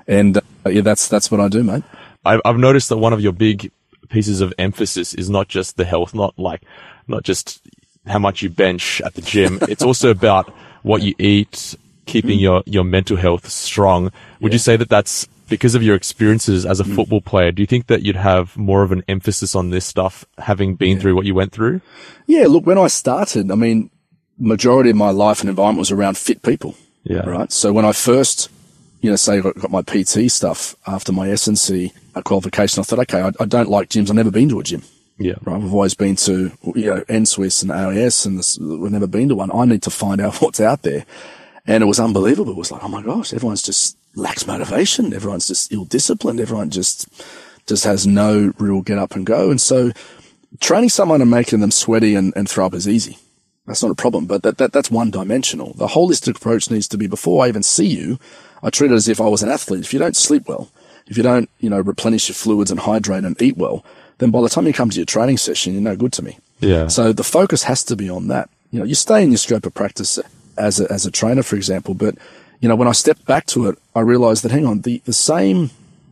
[0.07, 1.83] And uh, yeah, that's, that's what I do, mate.
[2.25, 3.71] I've, I've noticed that one of your big
[4.09, 6.61] pieces of emphasis is not just the health, not like,
[7.07, 7.61] not just
[8.05, 9.59] how much you bench at the gym.
[9.69, 10.49] it's also about
[10.83, 11.75] what you eat,
[12.05, 14.11] keeping your, your mental health strong.
[14.39, 17.51] Would you say that that's because of your experiences as a football player?
[17.51, 20.99] Do you think that you'd have more of an emphasis on this stuff having been
[20.99, 21.81] through what you went through?
[22.25, 23.89] Yeah, look, when I started, I mean,
[24.39, 26.75] majority of my life and environment was around fit people.
[27.03, 27.27] Yeah.
[27.29, 27.51] Right.
[27.51, 28.49] So when I first,
[29.01, 33.21] you know, say I got, my PT stuff after my SNC qualification, I thought, okay,
[33.21, 34.09] I, I don't like gyms.
[34.09, 34.83] I've never been to a gym.
[35.17, 35.35] Yeah.
[35.43, 35.59] Right.
[35.59, 39.35] We've always been to, you know, NSWIS and AIS and this, we've never been to
[39.35, 39.51] one.
[39.51, 41.05] I need to find out what's out there.
[41.65, 42.53] And it was unbelievable.
[42.53, 45.13] It was like, oh my gosh, everyone's just lacks motivation.
[45.13, 46.39] Everyone's just ill disciplined.
[46.39, 47.07] Everyone just,
[47.67, 49.49] just has no real get up and go.
[49.49, 49.91] And so
[50.59, 53.17] training someone and making them sweaty and, and throw up is easy.
[53.67, 55.73] That's not a problem, but that, that that's one dimensional.
[55.73, 58.17] The holistic approach needs to be before I even see you,
[58.63, 59.81] I treat it as if I was an athlete.
[59.81, 60.69] If you don't sleep well,
[61.05, 63.85] if you don't, you know, replenish your fluids and hydrate and eat well,
[64.17, 66.39] then by the time you come to your training session, you're no good to me.
[66.59, 66.87] Yeah.
[66.87, 68.49] So the focus has to be on that.
[68.71, 70.17] You know, you stay in your scope of practice
[70.57, 72.15] as a, as a trainer, for example, but
[72.61, 75.13] you know, when I stepped back to it, I realized that hang on, the, the
[75.13, 75.69] same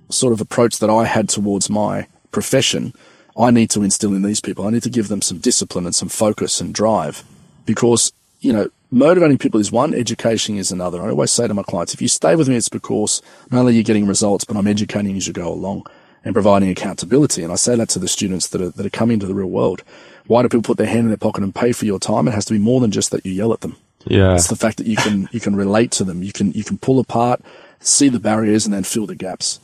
[0.09, 2.93] sort of approach that I had towards my profession,
[3.37, 4.67] I need to instill in these people.
[4.67, 7.23] I need to give them some discipline and some focus and drive
[7.65, 11.01] because, you know, motivating people is one, education is another.
[11.01, 13.73] I always say to my clients, if you stay with me, it's because not only
[13.73, 15.85] are you getting results, but I'm educating you as you go along
[16.23, 17.43] and providing accountability.
[17.43, 19.47] And I say that to the students that are, that are coming to the real
[19.47, 19.83] world.
[20.27, 22.27] Why do people put their hand in their pocket and pay for your time?
[22.27, 23.75] It has to be more than just that you yell at them.
[24.05, 24.33] Yeah.
[24.33, 26.23] It's the fact that you can, you can relate to them.
[26.23, 27.41] You can, you can pull apart,
[27.79, 29.59] see the barriers and then fill the gaps.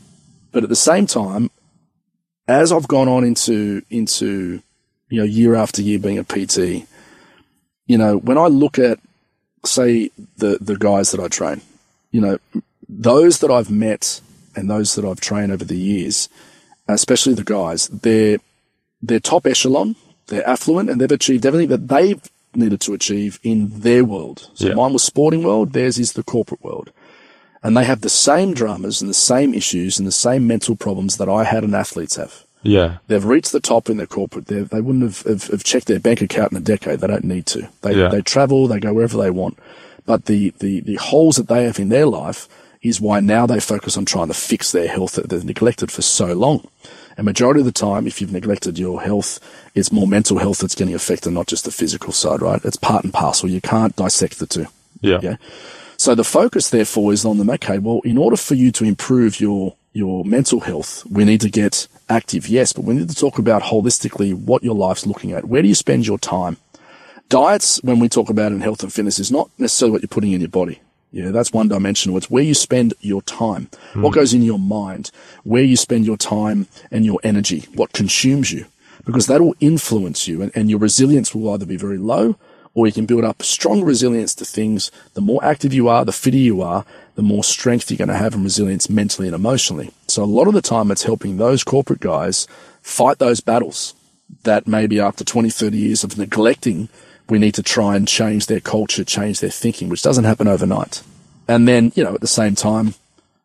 [0.52, 1.50] But at the same time,
[2.48, 4.62] as I've gone on into, into,
[5.10, 6.88] you know, year after year being a PT,
[7.88, 9.00] you know, when I look at,
[9.66, 11.62] say, the, the guys that I train,
[12.12, 12.38] you know,
[12.88, 14.22] those that I've met
[14.56, 16.30] and those that I've trained over the years,
[16.88, 18.38] especially the guys, they're,
[19.02, 19.96] they're top echelon,
[20.28, 22.22] they're affluent, and they've achieved everything that they've
[22.54, 24.50] needed to achieve in their world.
[24.56, 24.74] So Yeah.
[24.74, 26.92] mine was sporting world, theirs is the corporate world.
[27.64, 31.18] And they have the same dramas and the same issues and the same mental problems
[31.18, 32.44] that I had and athletes have.
[32.64, 32.98] Yeah.
[33.08, 34.48] They've reached the top in their corporate.
[34.48, 37.00] They've, they wouldn't have, have, have checked their bank account in a decade.
[37.00, 37.68] They don't need to.
[37.82, 38.10] They, Yeah.
[38.10, 39.58] they travel, they go wherever they want.
[40.06, 42.48] But the, the, the holes that they have in their life
[42.82, 46.02] is why now they focus on trying to fix their health that they've neglected for
[46.02, 46.68] so long.
[47.18, 49.40] And majority of the time, if you've neglected your health,
[49.76, 52.64] it's more mental health that's getting affected, not just the physical side, right?
[52.64, 53.50] It's part and parcel.
[53.50, 54.66] You can't dissect the two.
[55.02, 55.20] Yeah.
[55.22, 55.36] Yeah.
[55.98, 57.50] So the focus therefore is on them.
[57.52, 57.78] Okay.
[57.78, 61.88] Well, in order for you to improve your, your mental health, we need to get
[62.12, 62.48] active.
[62.48, 65.46] Yes, but we need to talk about holistically what your life's looking at.
[65.46, 66.58] Where do you spend your time?
[67.30, 70.34] Diets, when we talk about in health and fitness, is not necessarily what you're putting
[70.34, 70.82] in your body.
[71.12, 72.18] Yeah, that's one dimensional.
[72.18, 74.02] It's where you spend your time, hmm.
[74.02, 75.12] what goes in your mind,
[75.44, 78.66] where you spend your time and your energy, what consumes you,
[79.06, 82.38] because that will influence you and, and your resilience will either be very low
[82.74, 84.92] or you can build up strong resilience to things.
[85.14, 86.86] The more active you are, the fitter you are,
[87.16, 89.92] the more strength you're going to have and resilience mentally and emotionally.
[90.08, 92.48] So a lot of the time it's helping those corporate guys
[92.82, 93.94] fight those battles
[94.44, 96.88] that maybe after 20, 30 years of neglecting,
[97.30, 101.04] we need to try and change their culture, change their thinking, which doesn't happen overnight.
[101.48, 102.94] And then, you know, at the same time,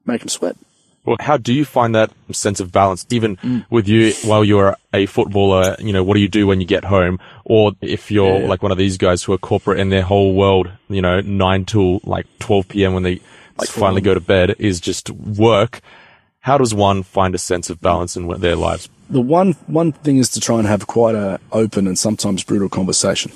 [0.06, 0.56] make them sweat.
[1.04, 3.64] Well, how do you find that sense of balance, even Mm.
[3.70, 5.76] with you while you're a footballer?
[5.78, 7.20] You know, what do you do when you get home?
[7.44, 8.48] Or if you're Yeah.
[8.48, 11.64] like one of these guys who are corporate and their whole world, you know, nine
[11.64, 12.92] till like 12 p.m.
[12.94, 13.20] when they
[13.58, 15.80] like finally go to bed is just work.
[16.40, 18.88] How does one find a sense of balance in their lives?
[19.10, 22.68] The one, one thing is to try and have quite a open and sometimes brutal
[22.68, 23.32] conversation.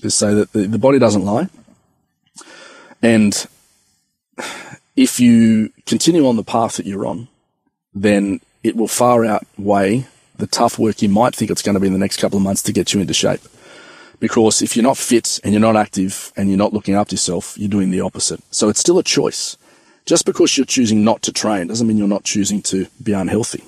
[0.00, 1.48] Just say that the, the body doesn't lie.
[3.02, 3.46] And
[4.96, 7.28] if you continue on the path that you're on,
[7.94, 10.06] then it will far outweigh
[10.36, 12.42] the tough work you might think it's going to be in the next couple of
[12.42, 13.40] months to get you into shape.
[14.20, 17.56] Because if you're not fit and you're not active and you're not looking after yourself,
[17.58, 18.40] you're doing the opposite.
[18.50, 19.56] So it's still a choice.
[20.04, 23.64] Just because you're choosing not to train doesn't mean you're not choosing to be unhealthy.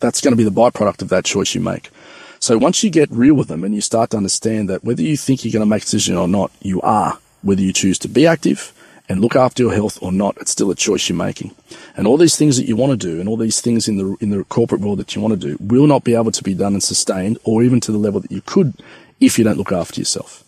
[0.00, 1.90] That's going to be the byproduct of that choice you make.
[2.38, 5.16] So once you get real with them and you start to understand that whether you
[5.16, 7.18] think you're going to make a decision or not, you are.
[7.42, 8.72] Whether you choose to be active
[9.10, 11.54] and look after your health or not, it's still a choice you're making.
[11.96, 14.16] And all these things that you want to do and all these things in the,
[14.20, 16.54] in the corporate world that you want to do will not be able to be
[16.54, 18.72] done and sustained or even to the level that you could
[19.20, 20.44] if you don't look after yourself.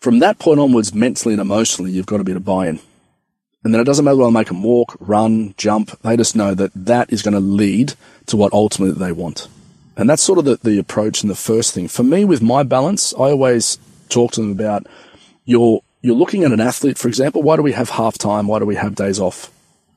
[0.00, 2.80] From that point onwards, mentally and emotionally, you've got to be able to buy in.
[3.64, 5.96] And then it doesn't matter whether I make them walk, run, jump.
[6.02, 7.94] They just know that that is going to lead
[8.26, 9.46] to what ultimately they want.
[9.96, 11.86] And that's sort of the, the approach and the first thing.
[11.86, 14.86] For me, with my balance, I always talk to them about
[15.44, 17.42] you're, you're looking at an athlete, for example.
[17.42, 18.48] Why do we have half time?
[18.48, 19.52] Why do we have days off?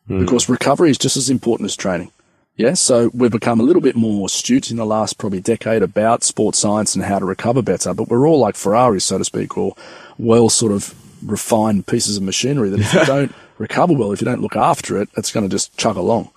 [0.08, 0.20] Hmm.
[0.20, 2.12] Because recovery is just as important as training.
[2.56, 2.74] Yeah.
[2.74, 6.60] So we've become a little bit more astute in the last probably decade about sports
[6.60, 7.94] science and how to recover better.
[7.94, 9.76] But we're all like Ferraris, so to speak, or
[10.18, 10.94] well sort of
[11.24, 15.02] refined pieces of machinery that if you don't recover well, if you don't look after
[15.02, 16.30] it, it's going to just chug along.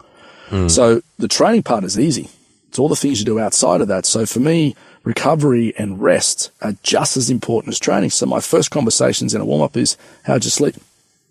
[0.49, 0.69] Hmm.
[0.69, 2.31] So the training part is easy.
[2.69, 4.05] It's all the things you do outside of that.
[4.05, 8.11] So for me, recovery and rest are just as important as training.
[8.11, 10.77] So my first conversations in a warm up is, how'd you sleep?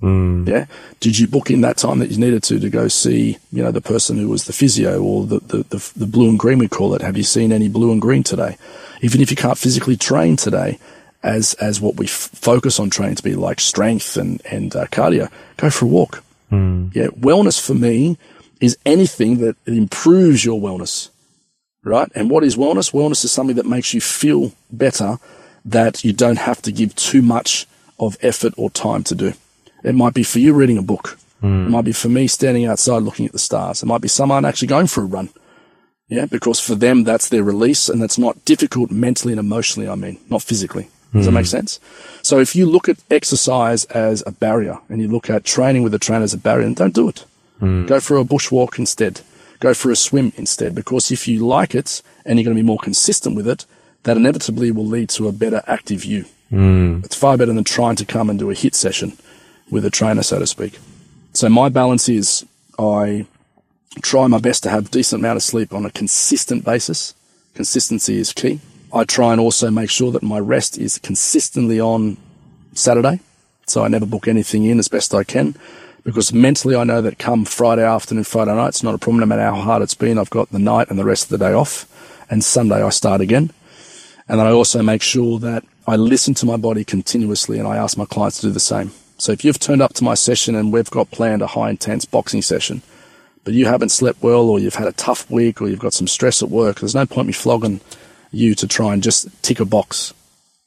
[0.01, 0.65] Yeah.
[0.99, 3.71] Did you book in that time that you needed to to go see, you know,
[3.71, 6.67] the person who was the physio or the, the, the, the blue and green we
[6.67, 7.01] call it?
[7.01, 8.57] Have you seen any blue and green today?
[9.01, 10.77] Even if you can't physically train today,
[11.23, 14.85] as as what we f- focus on training to be like strength and and uh,
[14.87, 16.23] cardio, go for a walk.
[16.93, 18.17] Yeah, wellness for me
[18.61, 21.09] is anything that improves your wellness,
[21.83, 22.09] right?
[22.15, 22.93] And what is wellness?
[22.93, 25.17] Wellness is something that makes you feel better
[25.65, 27.67] that you don't have to give too much
[27.99, 29.33] of effort or time to do.
[29.87, 31.17] It might be for you reading a book.
[31.41, 31.67] Mm.
[31.67, 33.81] It might be for me standing outside looking at the stars.
[33.81, 35.29] It might be someone actually going for a run.
[36.09, 39.95] Yeah, because for them, that's their release and that's not difficult mentally and emotionally, I
[39.95, 40.89] mean, not physically.
[41.13, 41.25] Does mm.
[41.25, 41.57] that make hmm.
[41.57, 41.79] sense?
[42.21, 45.93] So if you look at exercise as a barrier and you look at training with
[45.93, 47.25] a trainer as a barrier, then don't do it.
[47.61, 47.87] Mm.
[47.87, 49.21] Go for a bushwalk instead.
[49.59, 50.75] Go for a swim instead.
[50.75, 53.65] Because if you like it and you're going to be more consistent with it,
[54.03, 56.25] that inevitably will lead to a better active you.
[56.51, 57.05] Mm.
[57.05, 59.17] It's far better than trying to come and do a HIIT session
[59.69, 60.79] with a trainer, so to speak.
[61.33, 62.45] So my balance is
[62.79, 63.25] I
[64.01, 67.13] try my best to have a decent amount of sleep on a consistent basis.
[67.53, 68.59] Consistency is key.
[68.93, 72.17] I try and also make sure that my rest is consistently on
[72.73, 73.19] Saturday.
[73.65, 75.55] So I never book anything in as best I can
[76.03, 79.25] because mentally I know that come Friday afternoon, Friday night, it's not a problem no
[79.25, 80.17] matter how hard it's been.
[80.17, 81.85] I've got the night and the rest of the day off
[82.29, 83.51] and Sunday I start again.
[84.29, 87.75] And then I also make sure that I listen to my body continuously and I
[87.77, 88.91] ask my clients to do the same.
[89.17, 92.05] So if you've turned up to my session and we've got planned a high intense
[92.05, 92.81] boxing session,
[93.43, 96.07] but you haven't slept well or you've had a tough week or you've got some
[96.07, 97.81] stress at work, there's no point me flogging
[98.31, 100.13] you to try and just tick a box.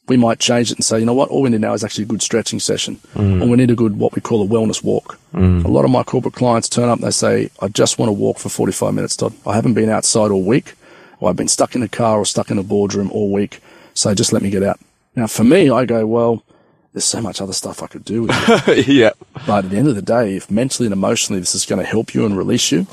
[0.08, 2.04] We might change it and say, you know what, all we need now is actually
[2.04, 2.96] a good stretching session.
[3.14, 3.42] Mm.
[3.42, 5.20] Or we need a good, what we call a wellness walk.
[5.32, 5.64] Mm.
[5.64, 8.14] A lot of my corporate clients turn up and they say, I just want to
[8.14, 9.34] walk for 45 minutes, Todd.
[9.46, 10.74] I haven't been outside all week,
[11.20, 13.60] or I've been stuck in a car or stuck in a boardroom all week.
[13.94, 14.80] So just let me get out.
[15.14, 16.42] Now, for me, I go, well,
[16.92, 18.30] there's so much other stuff I could do with
[18.68, 18.88] it.
[18.88, 19.10] yeah.
[19.46, 21.86] But at the end of the day, if mentally and emotionally this is going to
[21.86, 22.86] help you and release you,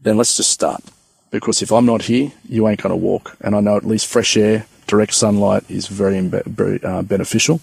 [0.00, 0.82] then let's just start.
[1.30, 3.36] Because if I'm not here, you ain't going to walk.
[3.40, 7.60] And I know at least fresh air, direct sunlight is very, very uh, beneficial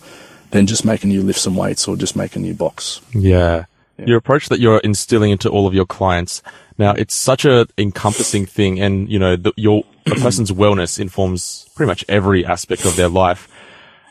[0.50, 3.02] than just making you lift some weights or just making you box.
[3.14, 3.66] Yeah.
[3.98, 4.06] yeah.
[4.08, 6.42] Your approach that you're instilling into all of your clients.
[6.80, 11.70] Now, it's such a encompassing thing and, you know, the, your, a person's wellness informs
[11.76, 13.48] pretty much every aspect of their life.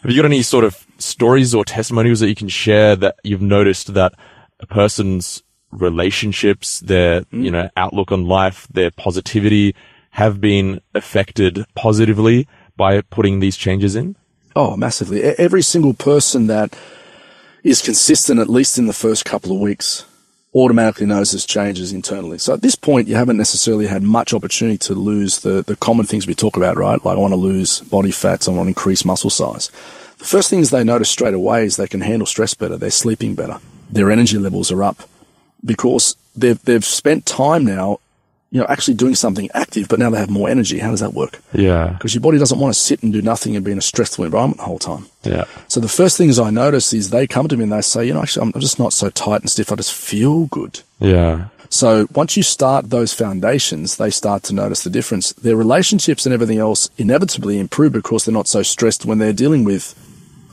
[0.02, 3.42] Have you got any sort of stories or testimonials that you can share that you've
[3.42, 4.14] noticed that
[4.60, 7.44] a person's relationships, their, mm.
[7.44, 9.74] you know, outlook on life, their positivity
[10.10, 14.16] have been affected positively by putting these changes in?
[14.56, 15.22] Oh, massively.
[15.22, 16.76] Every single person that
[17.62, 20.04] is consistent, at least in the first couple of weeks,
[20.54, 22.38] automatically knows there's changes internally.
[22.38, 26.06] So at this point, you haven't necessarily had much opportunity to lose the, the common
[26.06, 27.04] things we talk about, right?
[27.04, 29.70] Like I want to lose body fats, I want to increase muscle size.
[30.18, 33.34] The first things they notice straight away is they can handle stress better, they're sleeping
[33.34, 33.58] better,
[33.90, 35.08] their energy levels are up
[35.64, 38.00] because they've, they've spent time now,
[38.50, 40.78] you know, actually doing something active, but now they have more energy.
[40.78, 41.40] How does that work?
[41.52, 41.88] Yeah.
[41.90, 44.24] Because your body doesn't want to sit and do nothing and be in a stressful
[44.24, 45.06] environment the whole time.
[45.22, 45.44] Yeah.
[45.68, 48.14] So the first things I notice is they come to me and they say, you
[48.14, 49.70] know, actually, I'm just not so tight and stiff.
[49.70, 50.80] I just feel good.
[50.98, 51.48] Yeah.
[51.70, 55.32] So once you start those foundations, they start to notice the difference.
[55.32, 59.64] Their relationships and everything else inevitably improve because they're not so stressed when they're dealing
[59.64, 59.94] with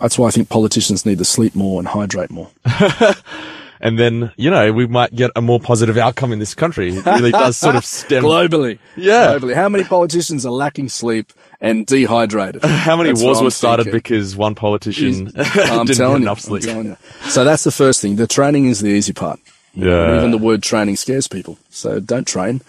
[0.02, 2.50] that's why I think politicians need to sleep more and hydrate more.
[3.80, 6.94] and then, you know, we might get a more positive outcome in this country.
[6.96, 8.24] It really does sort of stem.
[8.24, 8.80] Globally.
[8.98, 9.38] Yeah.
[9.38, 9.56] Globally.
[9.56, 12.64] How many politicians are lacking sleep and dehydrated?
[12.66, 14.00] How many that's wars were started thinking.
[14.00, 16.64] because one politician I'm didn't telling get enough sleep?
[16.64, 16.98] You.
[17.30, 18.18] So that's the first thing.
[18.18, 19.40] The training is the easy part.
[19.76, 20.18] Yeah.
[20.18, 21.58] Even the word training scares people.
[21.70, 22.62] So don't train.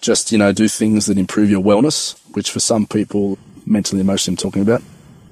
[0.00, 4.34] Just, you know, do things that improve your wellness, which for some people, mentally, emotionally,
[4.34, 4.82] I'm talking about,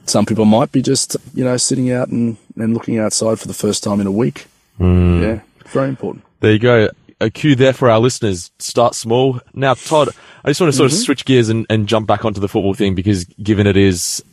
[0.06, 3.54] some people might be just, you know, sitting out and, and looking outside for the
[3.54, 4.46] first time in a week.
[4.78, 5.22] Mm.
[5.22, 6.24] Yeah, very important.
[6.40, 6.88] There you go.
[7.20, 8.50] A cue there for our listeners.
[8.58, 9.40] Start small.
[9.52, 10.08] Now, Todd,
[10.44, 10.96] I just want to sort mm-hmm.
[10.96, 14.24] of switch gears and, and jump back onto the football thing because given it is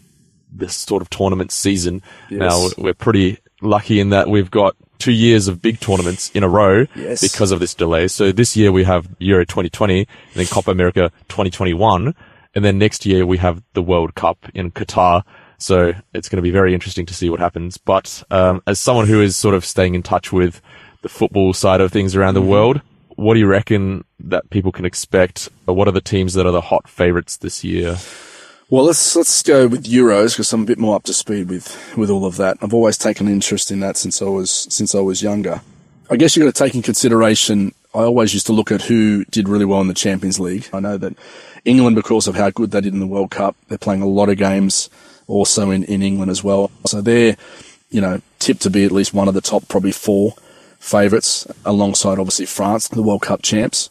[0.52, 2.40] this sort of tournament season, yes.
[2.40, 6.50] now we're pretty lucky in that we've got two years of big tournaments in a
[6.50, 7.22] row yes.
[7.22, 8.08] because of this delay.
[8.08, 12.16] So this year we have Euro 2020 and then Copa America 2021.
[12.56, 15.24] And then next year we have the World Cup in Qatar.
[15.60, 17.78] So it's going to be very interesting to see what happens.
[17.78, 20.62] But um, as someone who is sort of staying in touch with
[21.02, 22.50] the football side of things around the mm-hmm.
[22.50, 22.82] world,
[23.16, 25.50] what do you reckon that people can expect?
[25.68, 27.98] Or what are the teams that are the hot favourites this year?
[28.70, 31.96] Well, let's let's go with Euros because I'm a bit more up to speed with
[31.96, 32.58] with all of that.
[32.62, 35.62] I've always taken an interest in that since I was since I was younger.
[36.10, 37.74] I guess you've got to take in consideration.
[37.96, 40.68] I always used to look at who did really well in the Champions League.
[40.74, 41.16] I know that
[41.64, 44.28] England, because of how good they did in the World Cup, they're playing a lot
[44.28, 44.90] of games
[45.28, 46.70] also in, in England as well.
[46.86, 47.38] So they're,
[47.90, 50.34] you know, tipped to be at least one of the top probably four
[50.78, 53.90] favourites alongside obviously France, the World Cup champs.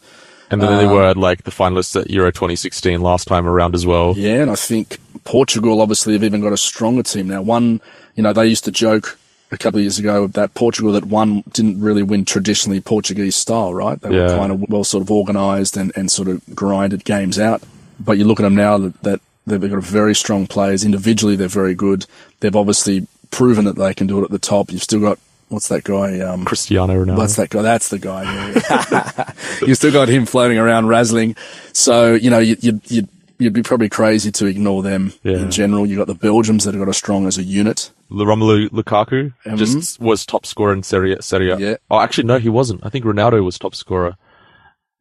[0.49, 3.85] And then um, they were like the finalists at Euro 2016 last time around as
[3.85, 4.13] well.
[4.17, 7.41] Yeah, and I think Portugal obviously have even got a stronger team now.
[7.41, 7.81] One,
[8.15, 9.19] you know, they used to joke
[9.51, 13.73] a couple of years ago that Portugal that won didn't really win traditionally Portuguese style,
[13.73, 13.99] right?
[13.99, 14.23] They yeah.
[14.23, 17.61] were kind of well sort of organised and, and sort of grinded games out.
[17.99, 20.83] But you look at them now that, that They've got very strong players.
[20.83, 22.05] Individually, they're very good.
[22.41, 24.71] They've obviously proven that they can do it at the top.
[24.71, 25.19] You've still got
[25.49, 26.19] what's that guy?
[26.19, 27.17] Um, Cristiano Ronaldo.
[27.17, 27.61] What's that guy?
[27.61, 28.23] That's the guy.
[28.23, 29.33] Yeah.
[29.67, 31.35] You've still got him floating around, razzling.
[31.73, 35.37] So you know, you, you, you'd you'd be probably crazy to ignore them Yeah.
[35.37, 35.85] in general.
[35.85, 37.91] You got the Belgians that have got as strong as a unit.
[38.11, 41.57] Romelu Lukaku just was top scorer in Serie, Serie A.
[41.57, 41.75] Yeah.
[41.91, 42.85] Oh, actually, no, he wasn't.
[42.85, 44.15] I think Ronaldo was top scorer.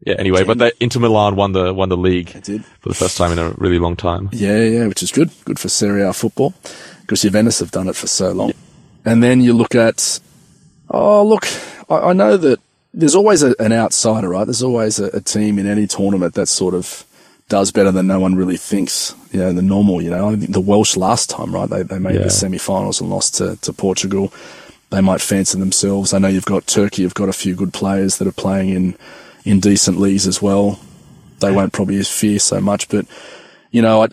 [0.05, 0.17] Yeah.
[0.19, 2.65] Anyway, but they, Inter Milan won the won the league They did.
[2.81, 4.29] for the first time in a really long time.
[4.33, 5.31] Yeah, yeah, which is good.
[5.47, 6.53] Good for Serie A football
[7.01, 8.53] because Juventus have done it for so long.
[9.07, 10.21] And then you look at,
[10.91, 11.47] oh, look,
[11.89, 12.61] I, I know that
[12.95, 14.45] there's always a, an outsider, right?
[14.45, 17.05] There's always a, a team in any tournament that sort of
[17.49, 19.15] does better than no one really thinks.
[19.33, 21.69] You know, the normal, you know, I think the Welsh last time, right?
[21.69, 22.23] They, they made Yeah.
[22.23, 24.33] the semi-finals and lost to, to Portugal.
[24.91, 26.13] They might fancy themselves.
[26.15, 28.97] I know you've got Turkey, you've got a few good players that are playing in,
[29.45, 30.81] in decent leagues as well.
[31.41, 33.07] They won't probably fear so much, but
[33.71, 34.09] you know, I,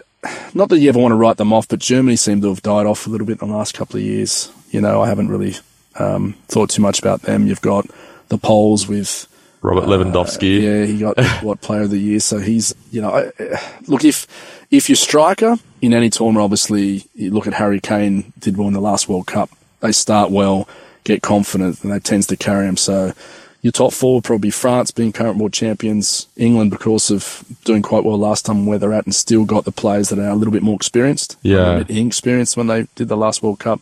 [0.54, 2.86] not that you ever want to write them off, but Germany seem to have died
[2.86, 4.52] off a little bit in the last couple of years.
[4.72, 5.56] You know, I haven't really
[6.00, 7.48] um, thought too much about them.
[7.48, 7.86] You've got
[8.30, 9.28] the Poles with
[9.62, 10.58] Robert Lewandowski.
[10.58, 12.20] Uh, yeah, he got what player of the year.
[12.20, 14.28] So he's, you know, I, uh, look if
[14.72, 18.74] if you're striker in any tournament, obviously you look at Harry Kane did well in
[18.74, 19.50] the last World Cup.
[19.82, 20.68] They start well,
[21.04, 22.78] get confident, and that tends to carry them.
[22.78, 23.14] So
[23.62, 27.82] your top four would probably be France being current world champions, England because of doing
[27.82, 30.36] quite well last time where they're at, and still got the players that are a
[30.36, 31.56] little bit more experienced, a Yeah.
[31.58, 33.82] little bit inexperienced when they did the last World Cup,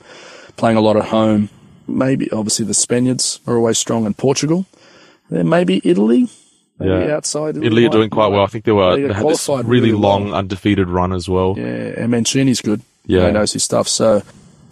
[0.58, 1.50] playing a lot at home.
[1.88, 4.66] Maybe obviously the Spaniards are always strong, in Portugal.
[5.30, 6.30] Then maybe Italy,
[6.80, 7.16] maybe Yeah.
[7.16, 7.58] outside.
[7.58, 8.44] Italy are doing quite well.
[8.44, 11.56] I think they were They they, had this really really long undefeated run as well.
[11.58, 11.66] Yeah,
[11.98, 12.82] and Mancini's good.
[13.06, 13.28] Yeah.
[13.28, 13.88] he knows his stuff.
[13.88, 14.22] So,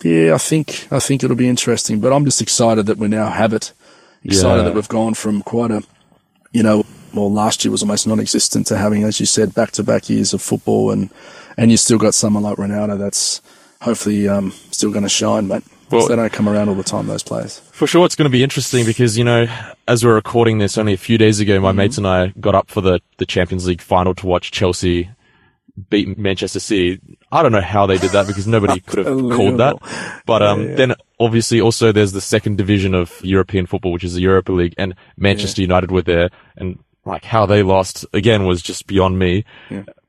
[0.04, 2.00] yeah, I think I think it'll be interesting.
[2.00, 3.74] But I'm just excited that we now have it.
[4.24, 4.64] Excited Yeah.
[4.64, 5.82] that we've gone from quite a,
[6.52, 10.34] you know, well, last year was almost non-existent to having, as you said, back-to-back years
[10.34, 11.10] of football, and
[11.58, 13.42] and you still got someone like Ronaldo that's
[13.82, 15.64] hopefully um, still going to shine, mate.
[15.98, 17.08] Well- they don't come around all the time.
[17.08, 17.60] Those players.
[17.72, 19.48] For sure, it's going to be interesting because, you know,
[19.88, 21.64] as we're recording this only a few days ago, Mm-hmm.
[21.64, 25.10] my mates and I got up for the, the Champions League final to watch Chelsea
[25.90, 27.00] beat Manchester City.
[27.32, 29.78] I don't know how they did that because nobody could have called that.
[30.26, 34.22] But, um, then obviously also there's the second division of European football, which is the
[34.22, 38.88] Europa League and Manchester United were there and like how they lost again was just
[38.88, 39.46] beyond me.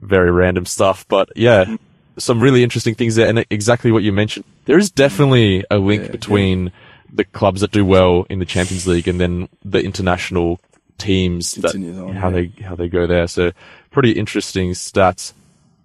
[0.01, 1.77] Very random stuff, but yeah,
[2.21, 4.45] some really interesting things there and exactly what you mentioned.
[4.67, 6.73] There is definitely a link between
[7.13, 10.61] the clubs that do well in the Champions League and then the international
[10.99, 12.35] teams that on, how yeah.
[12.35, 13.27] they how they go there.
[13.27, 13.53] So
[13.91, 15.33] pretty interesting stats.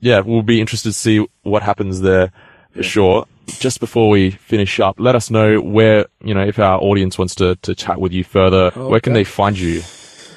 [0.01, 2.31] Yeah, we'll be interested to see what happens there
[2.71, 3.25] for sure.
[3.47, 7.36] Just before we finish up, let us know where you know if our audience wants
[7.36, 8.71] to to chat with you further.
[8.71, 9.79] Where can they find you?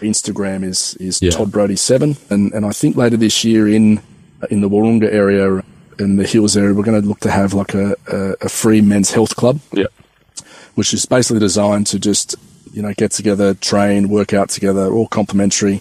[0.01, 1.31] Instagram is is Yeah.
[1.31, 4.01] Todd Brody seven, and and I think later this year in
[4.51, 5.65] in the Wahroonga area
[5.99, 8.81] in the hills area, we're going to look to have like a, a, a free
[8.81, 9.87] men's health club, Yeah,
[10.75, 12.37] which is basically designed to just
[12.73, 15.81] you know get together, train, work out together, all complimentary,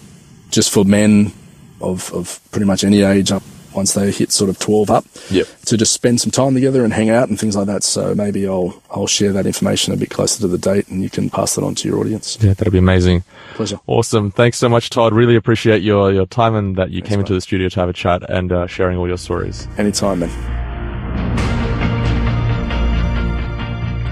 [0.50, 1.32] just for men
[1.80, 3.42] of of pretty much any age up
[3.78, 5.04] once they hit sort of twelve up.
[5.30, 5.46] Yep.
[5.66, 7.82] To just spend some time together and hang out and things like that.
[7.82, 11.10] So maybe I'll I'll share that information a bit closer to the date, and you
[11.10, 12.36] can pass that on to your audience.
[12.40, 13.24] yeah, that'd be amazing.
[13.54, 13.78] Pleasure.
[13.86, 14.30] Awesome.
[14.30, 15.12] Thanks so much, Todd.
[15.14, 17.24] Really appreciate your your time and that you came mate.
[17.24, 19.68] into the studio to have a chat and uh, sharing all your stories.
[19.78, 20.30] Anytime, man.